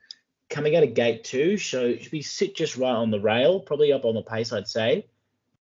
Coming 0.48 0.76
out 0.76 0.82
of 0.82 0.94
gate 0.94 1.24
two, 1.24 1.56
so 1.56 1.96
should 1.96 2.10
be 2.10 2.22
sit 2.22 2.54
just 2.54 2.76
right 2.76 2.92
on 2.92 3.10
the 3.10 3.20
rail, 3.20 3.60
probably 3.60 3.92
up 3.92 4.04
on 4.04 4.14
the 4.14 4.22
pace, 4.22 4.52
I'd 4.52 4.68
say. 4.68 5.06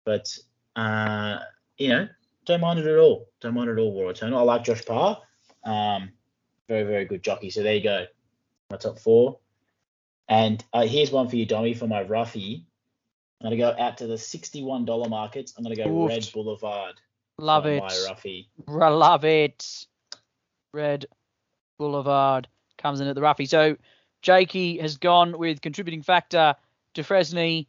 But 0.04 0.36
uh, 0.74 1.38
you 1.78 1.88
know, 1.88 2.08
don't 2.44 2.60
mind 2.60 2.80
it 2.80 2.86
at 2.86 2.98
all. 2.98 3.28
Don't 3.40 3.54
mind 3.54 3.70
it 3.70 3.74
at 3.74 3.78
all. 3.78 3.92
War 3.92 4.10
Eternal. 4.10 4.38
I 4.38 4.42
like 4.42 4.64
Josh 4.64 4.84
Parr. 4.84 5.18
Um, 5.64 6.10
very, 6.68 6.84
very 6.84 7.04
good 7.04 7.22
jockey. 7.22 7.50
So 7.50 7.62
there 7.62 7.74
you 7.74 7.82
go. 7.82 8.06
My 8.70 8.76
top 8.76 8.98
four. 8.98 9.38
And 10.28 10.64
uh, 10.72 10.86
here's 10.86 11.10
one 11.10 11.28
for 11.28 11.36
you, 11.36 11.46
Dommy, 11.46 11.76
for 11.76 11.86
my 11.86 12.02
roughie. 12.02 12.66
I'm 13.40 13.48
going 13.48 13.58
to 13.58 13.64
go 13.64 13.82
out 13.82 13.96
to 13.98 14.06
the 14.06 14.14
$61 14.14 15.08
markets. 15.08 15.54
I'm 15.56 15.64
going 15.64 15.74
to 15.74 15.82
go 15.82 15.88
Oofed. 15.88 16.08
Red 16.08 16.30
Boulevard. 16.32 16.94
Love 17.38 17.64
it. 17.66 17.80
My 17.80 17.96
roughie. 18.08 18.48
Love 18.68 19.24
it. 19.24 19.86
Red 20.74 21.06
Boulevard 21.78 22.48
comes 22.76 23.00
in 23.00 23.08
at 23.08 23.14
the 23.14 23.22
roughie. 23.22 23.46
So 23.46 23.76
Jakey 24.20 24.78
has 24.78 24.98
gone 24.98 25.38
with 25.38 25.62
contributing 25.62 26.02
factor 26.02 26.54
Dufresne, 26.94 27.66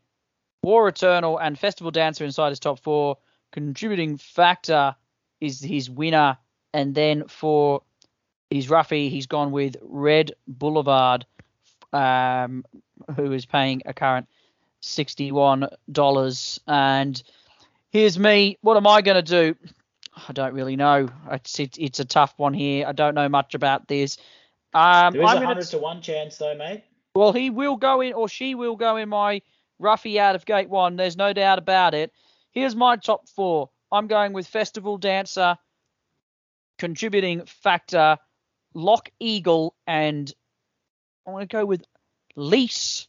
War 0.61 0.89
Eternal, 0.89 1.37
and 1.37 1.57
Festival 1.57 1.91
Dancer 1.91 2.25
inside 2.25 2.49
his 2.49 2.59
top 2.59 2.79
four. 2.79 3.17
Contributing 3.53 4.17
factor 4.17 4.95
is 5.39 5.61
his 5.61 5.89
winner. 5.89 6.37
And 6.73 6.93
then 6.93 7.27
for 7.27 7.81
his 8.49 8.69
roughie, 8.69 9.09
he's 9.09 9.27
gone 9.27 9.51
with 9.51 9.77
Red 9.81 10.33
Boulevard, 10.47 11.25
um, 11.93 12.65
who 13.15 13.31
is 13.31 13.45
paying 13.45 13.81
a 13.85 13.93
current 13.93 14.27
$61. 14.81 16.59
And 16.67 17.23
here's 17.89 18.17
me. 18.19 18.57
What 18.61 18.77
am 18.77 18.87
I 18.87 19.01
going 19.01 19.23
to 19.23 19.53
do? 19.53 19.55
I 20.27 20.33
don't 20.33 20.53
really 20.53 20.75
know. 20.75 21.09
It's, 21.31 21.59
it's, 21.59 21.77
it's 21.77 21.99
a 21.99 22.05
tough 22.05 22.33
one 22.37 22.53
here. 22.53 22.85
I 22.87 22.91
don't 22.91 23.15
know 23.15 23.29
much 23.29 23.55
about 23.55 23.87
this. 23.87 24.17
Um, 24.73 25.13
there 25.13 25.23
is 25.23 25.33
a 25.33 25.45
hundred 25.45 25.67
to 25.67 25.77
one 25.77 26.01
chance 26.01 26.37
though, 26.37 26.55
mate. 26.55 26.83
Well, 27.13 27.33
he 27.33 27.49
will 27.49 27.75
go 27.75 28.01
in, 28.01 28.13
or 28.13 28.29
she 28.29 28.55
will 28.55 28.77
go 28.77 28.95
in 28.95 29.09
my 29.09 29.41
roughie 29.79 30.19
out 30.19 30.35
of 30.35 30.45
gate 30.45 30.69
one. 30.69 30.95
There's 30.95 31.17
no 31.17 31.33
doubt 31.33 31.57
about 31.57 31.93
it. 31.93 32.13
Here's 32.51 32.75
my 32.75 32.95
top 32.95 33.27
four. 33.27 33.69
I'm 33.91 34.07
going 34.07 34.31
with 34.31 34.47
Festival 34.47 34.97
Dancer, 34.97 35.57
contributing 36.77 37.45
factor, 37.45 38.17
Lock 38.73 39.09
Eagle, 39.19 39.75
and 39.85 40.31
I'm 41.27 41.37
to 41.39 41.45
go 41.45 41.65
with 41.65 41.83
Lease. 42.35 43.07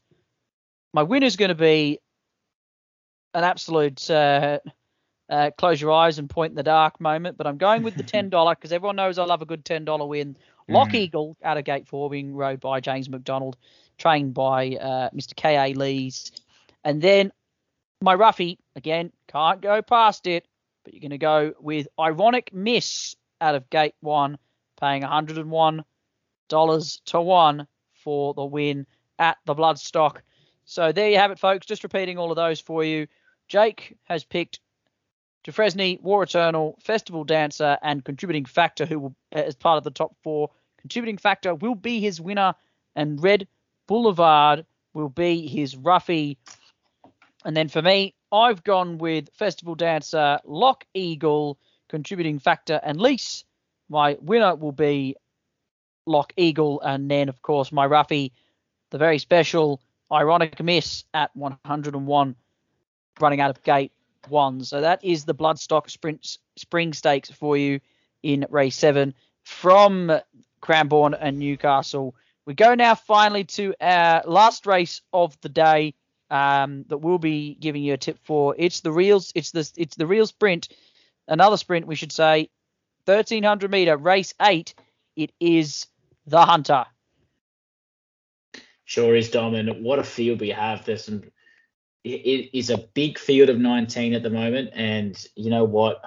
My 0.92 1.02
winner's 1.02 1.36
going 1.36 1.50
to 1.50 1.54
be 1.54 1.98
an 3.34 3.44
absolute 3.44 4.10
uh, 4.10 4.58
uh, 5.30 5.50
close 5.56 5.80
your 5.80 5.92
eyes 5.92 6.18
and 6.18 6.28
point 6.28 6.50
in 6.50 6.56
the 6.56 6.62
dark 6.62 7.00
moment, 7.00 7.38
but 7.38 7.46
I'm 7.46 7.56
going 7.56 7.82
with 7.82 7.96
the 7.96 8.02
$10 8.02 8.30
because 8.56 8.72
everyone 8.72 8.96
knows 8.96 9.18
I 9.18 9.24
love 9.24 9.42
a 9.42 9.46
good 9.46 9.64
$10 9.64 10.08
win. 10.08 10.36
Lock 10.68 10.90
mm. 10.90 10.94
Eagle 10.94 11.36
out 11.42 11.56
of 11.56 11.64
gate 11.64 11.88
four, 11.88 12.10
being 12.10 12.34
rode 12.34 12.60
by 12.60 12.80
James 12.80 13.08
McDonald, 13.08 13.56
trained 13.98 14.34
by 14.34 14.76
uh, 14.76 15.10
Mr. 15.10 15.34
K.A. 15.34 15.74
Lees. 15.74 16.32
And 16.84 17.00
then 17.00 17.32
my 18.00 18.14
roughie, 18.14 18.58
again, 18.76 19.10
can't 19.28 19.60
go 19.60 19.80
past 19.82 20.26
it, 20.26 20.46
but 20.84 20.92
you're 20.92 21.00
going 21.00 21.10
to 21.10 21.18
go 21.18 21.54
with 21.60 21.88
Ironic 21.98 22.52
Miss 22.52 23.16
out 23.40 23.54
of 23.54 23.68
gate 23.70 23.94
one 24.00 24.38
paying 24.78 25.02
$101 25.02 25.84
to 26.48 27.20
1 27.20 27.66
for 27.94 28.34
the 28.34 28.44
win 28.44 28.86
at 29.18 29.38
the 29.46 29.54
Bloodstock. 29.54 30.18
So 30.64 30.92
there 30.92 31.10
you 31.10 31.18
have 31.18 31.30
it, 31.30 31.38
folks. 31.38 31.66
Just 31.66 31.82
repeating 31.82 32.18
all 32.18 32.30
of 32.30 32.36
those 32.36 32.60
for 32.60 32.84
you. 32.84 33.06
Jake 33.48 33.96
has 34.04 34.24
picked 34.24 34.60
Dufresne, 35.44 35.98
War 36.02 36.22
Eternal, 36.22 36.78
Festival 36.80 37.24
Dancer, 37.24 37.76
and 37.82 38.04
Contributing 38.04 38.44
Factor, 38.44 38.86
who 38.86 38.98
will, 38.98 39.16
uh, 39.34 39.40
as 39.40 39.54
part 39.54 39.78
of 39.78 39.84
the 39.84 39.90
top 39.90 40.14
four, 40.22 40.50
Contributing 40.78 41.18
Factor 41.18 41.54
will 41.54 41.74
be 41.74 42.00
his 42.00 42.20
winner, 42.20 42.54
and 42.94 43.22
Red 43.22 43.46
Boulevard 43.86 44.64
will 44.94 45.08
be 45.08 45.46
his 45.46 45.76
roughie. 45.76 46.38
And 47.44 47.56
then 47.56 47.68
for 47.68 47.82
me, 47.82 48.14
I've 48.30 48.62
gone 48.62 48.98
with 48.98 49.28
Festival 49.34 49.74
Dancer, 49.74 50.38
Lock 50.44 50.84
Eagle, 50.94 51.58
Contributing 51.88 52.38
Factor, 52.38 52.80
and 52.82 53.00
Lease 53.00 53.44
my 53.92 54.16
winner 54.22 54.54
will 54.54 54.72
be 54.72 55.16
Lock 56.06 56.32
Eagle, 56.36 56.80
and 56.80 57.10
then 57.10 57.28
of 57.28 57.42
course 57.42 57.70
my 57.70 57.86
roughie, 57.86 58.32
the 58.90 58.98
very 58.98 59.18
special 59.18 59.80
ironic 60.12 60.62
miss 60.62 61.04
at 61.14 61.34
101, 61.34 62.36
running 63.20 63.40
out 63.40 63.50
of 63.50 63.62
gate 63.62 63.92
one. 64.28 64.62
So 64.64 64.80
that 64.80 65.04
is 65.04 65.24
the 65.24 65.34
Bloodstock 65.34 65.90
Sprint 65.90 66.38
Spring 66.56 66.92
Stakes 66.92 67.30
for 67.30 67.56
you 67.56 67.80
in 68.22 68.46
race 68.50 68.76
seven 68.76 69.14
from 69.42 70.12
Cranbourne 70.60 71.14
and 71.14 71.38
Newcastle. 71.38 72.14
We 72.46 72.54
go 72.54 72.74
now 72.74 72.94
finally 72.94 73.44
to 73.44 73.74
our 73.80 74.22
last 74.24 74.66
race 74.66 75.00
of 75.12 75.40
the 75.40 75.48
day 75.48 75.94
um, 76.30 76.84
that 76.88 76.98
we'll 76.98 77.18
be 77.18 77.54
giving 77.54 77.82
you 77.82 77.94
a 77.94 77.98
tip 77.98 78.18
for. 78.24 78.54
It's 78.58 78.80
the 78.80 78.92
reals. 78.92 79.32
It's 79.34 79.50
the 79.50 79.70
it's 79.76 79.96
the 79.96 80.06
real 80.06 80.26
sprint. 80.26 80.68
Another 81.28 81.56
sprint, 81.56 81.86
we 81.86 81.94
should 81.94 82.12
say, 82.12 82.50
1300 83.04 83.70
meter 83.70 83.96
race 83.96 84.34
eight. 84.40 84.74
It 85.14 85.32
is 85.40 85.86
the 86.26 86.44
Hunter. 86.44 86.86
Sure 88.92 89.16
is, 89.16 89.30
Dom. 89.30 89.54
And 89.54 89.82
what 89.82 89.98
a 89.98 90.04
field 90.04 90.42
we 90.42 90.50
have. 90.50 90.84
There's 90.84 91.06
some. 91.06 91.22
It 92.04 92.50
is 92.52 92.68
a 92.68 92.76
big 92.76 93.18
field 93.18 93.48
of 93.48 93.58
19 93.58 94.12
at 94.12 94.22
the 94.22 94.28
moment, 94.28 94.68
and 94.74 95.16
you 95.34 95.48
know 95.48 95.64
what? 95.64 96.02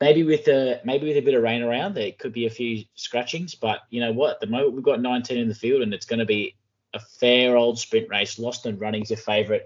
Maybe 0.00 0.24
with 0.24 0.48
a 0.48 0.80
maybe 0.84 1.06
with 1.06 1.18
a 1.18 1.20
bit 1.20 1.34
of 1.34 1.42
rain 1.44 1.62
around, 1.62 1.94
there 1.94 2.10
could 2.10 2.32
be 2.32 2.46
a 2.46 2.50
few 2.50 2.82
scratchings. 2.96 3.54
But 3.54 3.82
you 3.90 4.00
know 4.00 4.10
what? 4.10 4.32
At 4.32 4.40
the 4.40 4.48
moment 4.48 4.72
we've 4.72 4.82
got 4.82 5.00
19 5.00 5.38
in 5.38 5.46
the 5.46 5.54
field, 5.54 5.82
and 5.82 5.94
it's 5.94 6.04
going 6.06 6.18
to 6.18 6.24
be 6.24 6.56
a 6.94 6.98
fair 6.98 7.56
old 7.56 7.78
sprint 7.78 8.08
race. 8.08 8.40
Lost 8.40 8.66
and 8.66 8.80
Running's 8.80 9.10
your 9.10 9.18
favourite. 9.18 9.62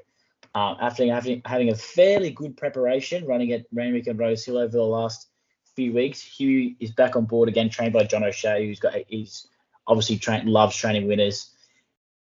Um, 0.55 0.77
after 0.83 1.11
having 1.11 1.41
having 1.47 1.71
a 1.71 1.75
fairly 1.75 2.31
good 2.31 2.59
preparation, 2.59 3.25
running 3.25 3.53
at 3.53 3.65
Randwick 3.73 4.07
and 4.07 4.19
Rose 4.19 4.45
Hill 4.45 4.59
over 4.59 4.77
the 4.77 4.83
last 4.83 5.29
few 5.77 5.95
weeks. 5.95 6.21
Hugh 6.21 6.75
is 6.79 6.91
back 6.91 7.17
on 7.17 7.25
board 7.25 7.49
again, 7.49 7.71
trained 7.71 7.95
by 7.95 8.05
John 8.05 8.23
O'Shea, 8.23 8.67
who's 8.67 8.81
got 8.81 8.93
he's 9.09 9.47
obviously 9.87 10.19
trained 10.19 10.47
loves 10.47 10.77
training 10.77 11.09
winners. 11.09 11.53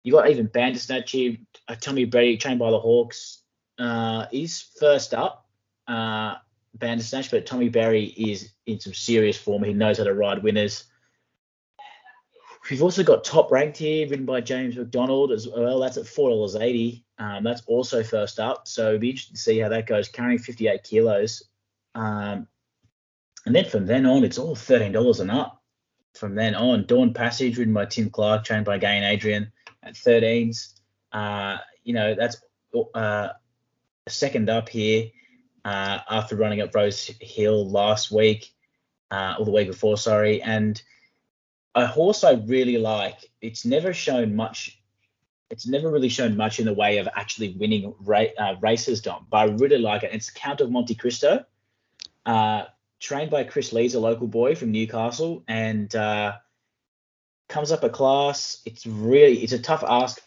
You 0.02 0.12
got 0.12 0.30
even 0.30 0.46
Bandersnatch 0.46 1.10
here, 1.10 1.36
uh, 1.68 1.74
Tommy 1.74 2.04
Brady, 2.04 2.36
trained 2.36 2.58
by 2.58 2.70
the 2.70 2.80
Hawkes. 2.80 3.42
Uh, 3.78 4.26
he's 4.30 4.60
first 4.78 5.12
up, 5.14 5.46
uh, 5.86 6.36
Bandersnatch, 6.74 7.30
but 7.30 7.46
Tommy 7.46 7.68
Berry 7.68 8.04
is 8.04 8.52
in 8.66 8.80
some 8.80 8.94
serious 8.94 9.36
form. 9.36 9.62
He 9.62 9.74
knows 9.74 9.98
how 9.98 10.04
to 10.04 10.14
ride 10.14 10.42
winners. 10.42 10.84
We've 12.70 12.82
also 12.82 13.02
got 13.02 13.24
top 13.24 13.50
ranked 13.50 13.78
here, 13.78 14.08
ridden 14.08 14.26
by 14.26 14.42
James 14.42 14.76
McDonald 14.76 15.32
as 15.32 15.48
well. 15.48 15.80
That's 15.80 15.96
at 15.96 16.06
four 16.06 16.30
dollars 16.30 16.56
eighty. 16.56 17.04
Um, 17.18 17.42
that's 17.44 17.62
also 17.66 18.02
first 18.02 18.38
up. 18.38 18.68
So 18.68 18.88
it'd 18.88 19.00
be 19.00 19.10
interesting 19.10 19.34
to 19.34 19.40
see 19.40 19.58
how 19.58 19.68
that 19.70 19.86
goes. 19.86 20.08
Carrying 20.08 20.38
58 20.38 20.82
kilos. 20.82 21.42
Um, 21.94 22.46
and 23.44 23.54
then 23.54 23.66
from 23.66 23.86
then 23.86 24.06
on, 24.06 24.24
it's 24.24 24.38
all 24.38 24.56
$13 24.56 25.20
and 25.20 25.30
up. 25.30 25.62
From 26.14 26.34
then 26.34 26.54
on, 26.54 26.86
Dawn 26.86 27.12
Passage, 27.12 27.58
ridden 27.58 27.74
by 27.74 27.84
Tim 27.86 28.10
Clark, 28.10 28.44
trained 28.44 28.64
by 28.64 28.78
Gain 28.78 29.04
Adrian 29.04 29.52
at 29.82 29.94
13s. 29.94 30.74
Uh, 31.12 31.58
you 31.84 31.94
know, 31.94 32.14
that's 32.14 32.36
uh, 32.94 33.28
second 34.08 34.48
up 34.48 34.68
here 34.68 35.10
uh, 35.64 35.98
after 36.08 36.36
running 36.36 36.60
up 36.60 36.74
Rose 36.74 37.10
Hill 37.20 37.68
last 37.68 38.10
week, 38.10 38.52
uh, 39.10 39.36
or 39.38 39.44
the 39.44 39.50
week 39.50 39.68
before, 39.68 39.96
sorry. 39.96 40.42
And 40.42 40.80
a 41.74 41.86
horse 41.86 42.24
I 42.24 42.32
really 42.32 42.78
like, 42.78 43.18
it's 43.40 43.64
never 43.64 43.92
shown 43.92 44.34
much 44.34 44.80
it's 45.50 45.66
never 45.66 45.90
really 45.90 46.08
shown 46.08 46.36
much 46.36 46.60
in 46.60 46.64
the 46.64 46.72
way 46.72 46.98
of 46.98 47.08
actually 47.14 47.56
winning 47.58 47.92
ra- 48.00 48.26
uh, 48.38 48.54
races, 48.60 49.02
Dom. 49.02 49.26
But 49.28 49.36
I 49.36 49.44
really 49.52 49.78
like 49.78 50.04
it. 50.04 50.14
It's 50.14 50.30
Count 50.30 50.60
of 50.60 50.70
Monte 50.70 50.94
Cristo, 50.94 51.44
uh, 52.24 52.64
trained 53.00 53.32
by 53.32 53.42
Kris 53.44 53.72
Lees, 53.72 53.94
a 53.94 54.00
local 54.00 54.28
boy 54.28 54.54
from 54.54 54.70
Newcastle, 54.70 55.42
and 55.48 55.94
uh, 55.94 56.36
comes 57.50 57.72
up 57.72 57.84
a 57.84 57.90
class. 57.90 58.62
It's 58.64 58.86
really 58.86 59.42
it's 59.42 59.52
a 59.52 59.58
tough 59.58 59.84
ask 59.86 60.22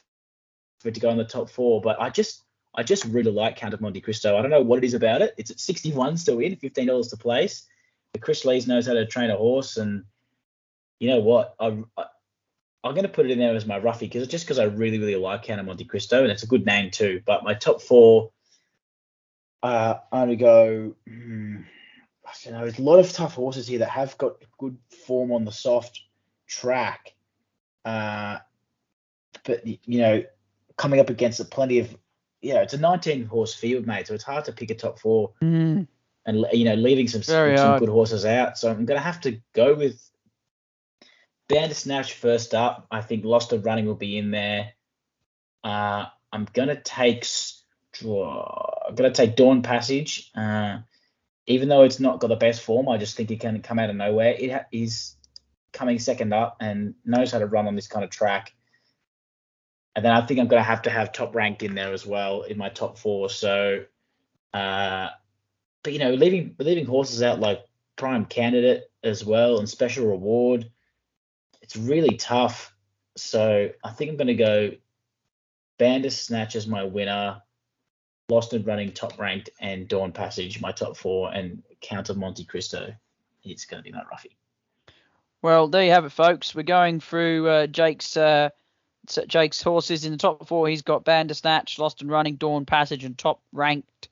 for 0.80 0.90
it 0.90 0.94
to 0.96 1.00
go 1.00 1.10
in 1.10 1.18
the 1.18 1.26
top 1.26 1.50
four, 1.50 1.82
but 1.82 2.00
I 2.00 2.10
just 2.10 2.44
I 2.76 2.84
just 2.84 3.06
really 3.06 3.32
like 3.32 3.56
Count 3.56 3.74
of 3.74 3.82
Monte 3.82 4.02
Cristo. 4.02 4.38
I 4.38 4.42
don't 4.42 4.52
know 4.52 4.62
what 4.62 4.78
it 4.78 4.86
is 4.86 4.94
about 4.94 5.22
it. 5.22 5.34
It's 5.38 5.52
at 5.52 5.60
61 5.60 6.18
still 6.18 6.40
in, 6.40 6.56
$15 6.56 7.10
to 7.10 7.18
place. 7.18 7.68
But 8.12 8.22
Kris 8.22 8.46
Lees 8.46 8.68
knows 8.68 8.88
how 8.88 8.94
to 8.94 9.06
train 9.06 9.32
a 9.32 9.38
horse, 9.38 9.78
and 9.78 10.04
you 11.00 11.10
know 11.10 11.20
what? 11.20 11.56
I, 11.60 11.84
I 11.98 12.06
I'm 12.84 12.94
going 12.94 13.04
to 13.04 13.10
put 13.10 13.26
it 13.26 13.32
in 13.32 13.40
there 13.40 13.56
as 13.56 13.66
my 13.66 13.78
roughie 13.78 14.08
because 14.08 14.28
just 14.28 14.46
because 14.46 14.60
I 14.60 14.66
really, 14.66 15.00
really 15.00 15.16
like 15.16 15.44
Count 15.44 15.62
of 15.62 15.66
Monte 15.66 15.86
Cristo 15.86 16.22
and 16.22 16.32
it's 16.32 16.44
a 16.44 16.48
good 16.48 16.66
name 16.66 16.92
too. 16.92 17.22
But 17.26 17.44
my 17.44 17.54
top 17.54 17.82
four, 17.82 18.32
uh, 19.62 19.96
I'm 20.12 20.28
going 20.28 20.38
to 20.38 20.44
go. 20.44 20.96
Hmm, 21.08 21.62
I 22.26 22.32
don't 22.44 22.54
know. 22.54 22.62
There's 22.62 22.80
a 22.80 22.84
lot 22.84 23.00
of 23.00 23.12
tough 23.12 23.36
horses 23.36 23.68
here 23.68 23.80
that 23.80 23.90
have 23.90 24.18
got 24.18 24.36
good 24.58 24.78
form 25.06 25.32
on 25.32 25.46
the 25.46 25.52
soft 25.52 26.02
track. 26.46 27.13
Uh, 27.86 28.40
but 29.46 29.66
you 29.66 30.00
know, 30.00 30.24
coming 30.78 31.00
up 31.00 31.10
against 31.10 31.40
a 31.40 31.46
plenty 31.46 31.80
of, 31.80 31.96
you 32.42 32.54
know, 32.54 32.62
it's 32.62 32.74
a 32.74 32.78
19 32.78 33.26
horse 33.26 33.54
field, 33.54 33.86
mate. 33.86 34.08
So 34.08 34.14
it's 34.14 34.24
hard 34.24 34.46
to 34.46 34.52
pick 34.52 34.72
a 34.72 34.76
top 34.76 35.00
four, 35.00 35.32
mm. 35.42 35.88
and 36.26 36.46
you 36.54 36.66
know, 36.66 36.76
leaving 36.76 37.08
some, 37.08 37.24
some 37.24 37.80
good 37.80 37.90
horses 37.90 38.26
out. 38.26 38.58
So 38.58 38.70
I'm 38.70 38.86
going 38.86 39.00
to 39.00 39.04
have 39.04 39.22
to 39.22 39.40
go 39.54 39.74
with 39.76 40.02
Bandersnatch 41.48 42.14
first 42.14 42.54
up. 42.54 42.88
I 42.90 43.02
think 43.02 43.26
Lost 43.26 43.54
of 43.54 43.66
Running 43.66 43.86
will 43.86 43.96
be 43.96 44.18
in 44.18 44.32
there. 44.32 44.74
Uh, 45.64 46.06
I'm 46.32 46.48
gonna 46.54 46.80
take 46.80 47.26
draw. 47.94 48.86
I'm 48.88 48.96
gonna 48.96 49.12
take 49.12 49.36
Dawn 49.36 49.62
Passage. 49.62 50.32
Uh, 50.36 50.80
even 51.46 51.70
though 51.70 51.84
it's 51.84 52.00
not 52.00 52.20
got 52.20 52.28
the 52.28 52.36
best 52.36 52.62
form, 52.62 52.90
I 52.90 52.98
just 52.98 53.16
think 53.16 53.30
it 53.32 53.40
can 53.40 53.62
come 53.62 53.80
out 53.80 53.90
of 53.90 53.96
nowhere. 53.96 54.36
It 54.38 54.52
ha- 54.52 54.66
is 54.72 55.16
coming 55.74 56.00
second 56.00 56.34
up 56.34 56.58
and 56.62 56.94
knows 57.04 57.32
how 57.32 57.40
to 57.40 57.48
run 57.48 57.68
on 57.68 57.76
this 57.76 57.88
kind 57.88 58.04
of 58.04 58.10
track. 58.10 58.54
And 59.96 60.06
then 60.06 60.12
I 60.12 60.26
think 60.26 60.40
I'm 60.40 60.48
gonna 60.48 60.64
have 60.64 60.84
to 60.84 60.90
have 60.90 61.12
top 61.12 61.36
ranked 61.36 61.64
in 61.64 61.76
there 61.76 61.94
as 61.94 62.06
well 62.06 62.44
in 62.44 62.58
my 62.58 62.70
top 62.70 62.98
four. 62.98 63.30
So, 63.30 63.84
uh, 64.54 65.10
but 65.84 65.94
you 65.94 66.00
know, 66.00 66.14
leaving 66.14 66.56
leaving 66.60 66.86
horses 66.86 67.22
out 67.22 67.40
like 67.40 67.66
Prime 67.96 68.26
Candidate 68.26 68.84
as 69.04 69.26
well 69.26 69.60
and 69.60 69.68
Special 69.68 70.08
Reward 70.08 70.70
it's 71.64 71.78
really 71.78 72.18
tough. 72.18 72.76
So 73.16 73.70
I 73.84 73.92
think 73.92 74.12
I'm 74.12 74.18
going 74.18 74.28
to 74.28 74.36
go 74.36 74.72
Bandersnatch 75.80 76.56
as 76.56 76.68
my 76.68 76.84
winner, 76.84 77.42
Lost 78.30 78.54
and 78.54 78.68
Running 78.68 78.92
top 78.92 79.18
ranked, 79.18 79.50
and 79.60 79.88
Dawn 79.88 80.12
Passage 80.12 80.62
my 80.62 80.72
top 80.72 80.98
four, 80.98 81.34
and 81.34 81.64
Count 81.82 82.10
of 82.10 82.18
Monte 82.18 82.46
Cristo. 82.46 82.94
It's 83.44 83.66
going 83.66 83.82
to 83.82 83.90
be 83.90 83.96
my 83.96 84.04
roughie. 84.12 84.38
Well, 85.44 85.68
there 85.68 85.84
you 85.84 85.92
have 85.92 86.06
it, 86.06 86.14
folks. 86.14 86.56
We're 86.56 86.64
going 86.64 87.02
through 87.02 87.50
uh, 87.50 87.68
Jake's 87.68 88.16
uh, 88.16 88.50
Jake's 89.28 89.62
horses 89.62 90.06
in 90.06 90.14
the 90.14 90.18
top 90.18 90.48
four. 90.48 90.70
He's 90.70 90.84
got 90.84 91.04
Bandersnatch, 91.04 91.78
Lost 91.78 92.02
and 92.02 92.10
Running, 92.10 92.38
Dawn 92.38 92.66
Passage, 92.66 93.04
and 93.04 93.18
top 93.18 93.42
ranked. 93.52 94.08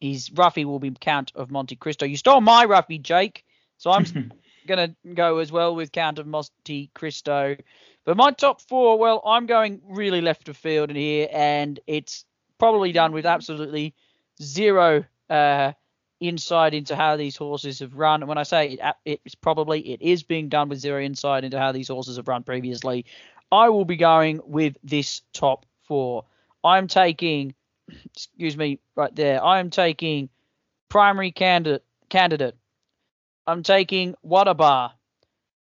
His 0.00 0.28
roughie 0.32 0.64
will 0.64 0.80
be 0.80 0.90
Count 0.90 1.30
of 1.36 1.52
Monte 1.52 1.76
Cristo. 1.76 2.04
You 2.04 2.16
stole 2.16 2.40
my 2.40 2.64
roughie, 2.64 2.98
Jake. 2.98 3.44
So 3.78 3.92
I'm 3.92 4.04
going 4.66 4.96
to 5.04 5.14
go 5.14 5.38
as 5.38 5.52
well 5.52 5.76
with 5.76 5.92
Count 5.92 6.18
of 6.18 6.26
Monte 6.26 6.90
Cristo. 6.94 7.56
But 8.04 8.16
my 8.16 8.32
top 8.32 8.60
four, 8.60 8.98
well, 8.98 9.22
I'm 9.24 9.46
going 9.46 9.80
really 9.88 10.20
left 10.20 10.48
of 10.48 10.56
field 10.56 10.90
in 10.90 10.96
here, 10.96 11.28
and 11.30 11.78
it's 11.86 12.24
probably 12.58 12.90
done 12.90 13.12
with 13.12 13.24
absolutely 13.24 13.94
zero 14.42 15.04
uh, 15.30 15.74
insight 16.20 16.74
into 16.74 16.96
how 16.96 17.16
these 17.16 17.36
horses 17.36 17.80
have 17.80 17.94
run. 17.94 18.22
And 18.22 18.28
when 18.28 18.38
I 18.38 18.42
say 18.42 18.78
it, 19.04 19.20
it's 19.24 19.34
probably 19.34 19.80
it 19.80 20.02
is 20.02 20.22
being 20.22 20.48
done 20.48 20.68
with 20.68 20.78
zero 20.78 21.02
insight 21.02 21.44
into 21.44 21.58
how 21.58 21.72
these 21.72 21.88
horses 21.88 22.16
have 22.16 22.28
run 22.28 22.42
previously. 22.42 23.04
I 23.52 23.68
will 23.68 23.84
be 23.84 23.96
going 23.96 24.40
with 24.44 24.76
this 24.82 25.22
top 25.32 25.66
four. 25.84 26.24
I'm 26.64 26.88
taking, 26.88 27.54
excuse 28.04 28.56
me, 28.56 28.80
right 28.94 29.14
there. 29.14 29.42
I 29.42 29.60
am 29.60 29.70
taking 29.70 30.28
primary 30.88 31.32
candidate 31.32 31.84
candidate 32.08 32.56
I'm 33.46 33.62
taking 33.62 34.14
Bar. 34.24 34.92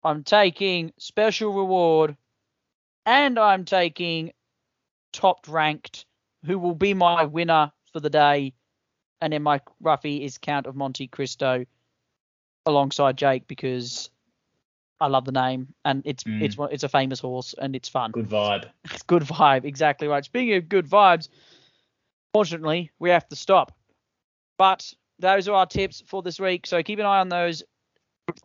I'm 0.04 0.24
taking 0.24 0.92
Special 0.98 1.54
Reward. 1.54 2.18
And 3.06 3.40
I'm 3.40 3.66
taking 3.66 4.34
top 5.14 5.48
ranked, 5.48 6.06
who 6.46 6.60
will 6.60 6.76
be 6.76 6.94
my 6.94 7.26
winner 7.26 7.72
for 7.92 8.00
the 8.00 8.10
day. 8.10 8.54
And 9.22 9.34
then 9.34 9.44
my 9.44 9.62
roughie 9.80 10.24
is 10.24 10.38
Count 10.38 10.66
of 10.66 10.76
Monte 10.76 11.08
Cristo 11.08 11.66
alongside 12.66 13.18
Jake 13.18 13.48
because 13.48 14.10
I 15.00 15.08
love 15.08 15.26
the 15.26 15.32
name 15.32 15.74
and 15.84 16.04
it's 16.06 16.24
mm. 16.24 16.42
it's 16.42 16.56
it's 16.72 16.84
a 16.84 16.90
famous 16.90 17.20
horse 17.20 17.56
and 17.58 17.76
it's 17.76 17.90
fun. 17.90 18.12
Good 18.12 18.30
vibe. 18.30 18.70
It's 18.92 19.04
good 19.04 19.24
vibe, 19.24 19.66
exactly 19.66 20.08
right. 20.08 20.24
Speaking 20.24 20.56
of 20.56 20.70
good 20.70 20.88
vibes, 20.88 21.28
fortunately 22.34 22.92
we 23.00 23.10
have 23.10 23.28
to 23.30 23.36
stop. 23.36 23.76
But 24.58 24.94
those 25.18 25.48
are 25.48 25.56
our 25.56 25.66
tips 25.66 26.04
for 26.06 26.22
this 26.22 26.40
week. 26.40 26.68
So 26.68 26.84
keep 26.84 27.00
an 27.00 27.06
eye 27.06 27.20
on 27.20 27.30
those 27.30 27.64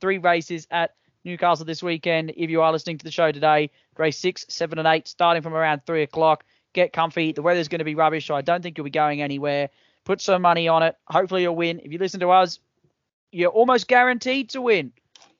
three 0.01 0.19
races 0.19 0.67
at 0.71 0.95
Newcastle 1.25 1.67
this 1.67 1.83
weekend. 1.83 2.33
If 2.37 2.49
you 2.49 2.63
are 2.63 2.73
listening 2.73 2.99
to 2.99 3.05
the 3.05 3.11
show 3.11 3.33
today, 3.33 3.71
race 3.99 4.19
six, 4.19 4.47
seven, 4.49 4.79
and 4.79 4.89
eight, 4.89 5.09
starting 5.09 5.43
from 5.43 5.55
around 5.55 5.83
three 5.87 6.03
o'clock. 6.03 6.45
Get 6.73 6.93
comfy. 6.93 7.33
The 7.33 7.43
weather's 7.43 7.69
going 7.69 7.79
to 7.81 7.85
be 7.85 7.95
rubbish, 7.95 8.27
so 8.27 8.35
I 8.35 8.43
don't 8.43 8.63
think 8.63 8.77
you'll 8.79 8.85
be 8.85 8.91
going 8.91 9.23
anywhere. 9.23 9.71
Put 10.07 10.21
some 10.21 10.41
money 10.41 10.69
on 10.69 10.85
it. 10.85 10.97
Hopefully 11.09 11.43
you'll 11.43 11.57
win. 11.57 11.81
If 11.83 11.93
you 11.93 11.99
listen 11.99 12.21
to 12.21 12.31
us, 12.31 12.61
you're 13.33 13.51
almost 13.51 13.89
guaranteed 13.89 14.51
to 14.51 14.63
win. 14.63 14.93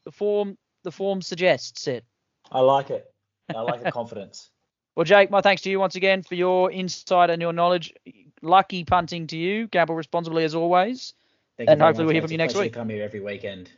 The 0.05 0.11
form 0.11 0.59
the 0.83 0.91
form 0.91 1.23
suggests 1.23 1.87
it. 1.87 2.05
I 2.51 2.61
like 2.61 2.91
it. 2.91 3.07
I 3.55 3.61
like 3.61 3.83
the 3.83 3.93
confidence. 3.93 4.51
Well, 4.97 5.05
Jake, 5.05 5.31
my 5.31 5.43
thanks 5.43 5.61
to 5.61 5.71
you 5.71 5.79
once 5.79 5.95
again 5.95 6.23
for 6.23 6.37
your 6.37 6.73
insight 6.73 7.29
and 7.29 7.43
your 7.43 7.53
knowledge. 7.53 7.93
Lucky 8.41 8.83
punting 8.83 9.27
to 9.27 9.37
you. 9.37 9.67
Gamble 9.67 9.95
responsibly 9.95 10.43
as 10.45 10.55
always. 10.55 11.13
Thank 11.59 11.69
you. 11.69 11.73
and 11.73 11.83
hopefully 11.83 12.07
we'll 12.07 12.15
hear 12.15 12.23
from 12.23 12.31
you 12.33 12.39
next 12.39 12.55
week. 12.55 12.73
Come 12.73 12.89
here 12.89 13.05
every 13.05 13.21
weekend. 13.21 13.71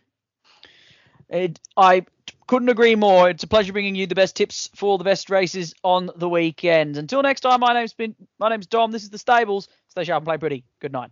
It, 1.29 1.59
I 1.77 2.07
couldn't 2.47 2.69
agree 2.69 2.95
more. 2.95 3.29
It's 3.29 3.43
a 3.43 3.49
pleasure 3.49 3.73
bringing 3.73 3.97
you 3.97 4.07
the 4.07 4.15
best 4.15 4.37
tips 4.37 4.71
for 4.77 4.97
the 4.97 5.03
best 5.03 5.29
races 5.29 5.75
on 5.83 6.09
the 6.17 6.29
weekend. 6.29 6.97
Until 6.97 7.21
next 7.23 7.41
time, 7.41 7.59
my 7.61 7.75
name's 7.75 7.95
been 7.95 8.15
my 8.39 8.49
name's 8.49 8.69
Dom. 8.69 8.93
This 8.93 9.03
is 9.03 9.11
the 9.11 9.19
Stables. 9.19 9.69
And 9.99 10.25
play 10.25 10.39
pretty. 10.39 10.65
Good 10.81 10.93
night. 10.93 11.11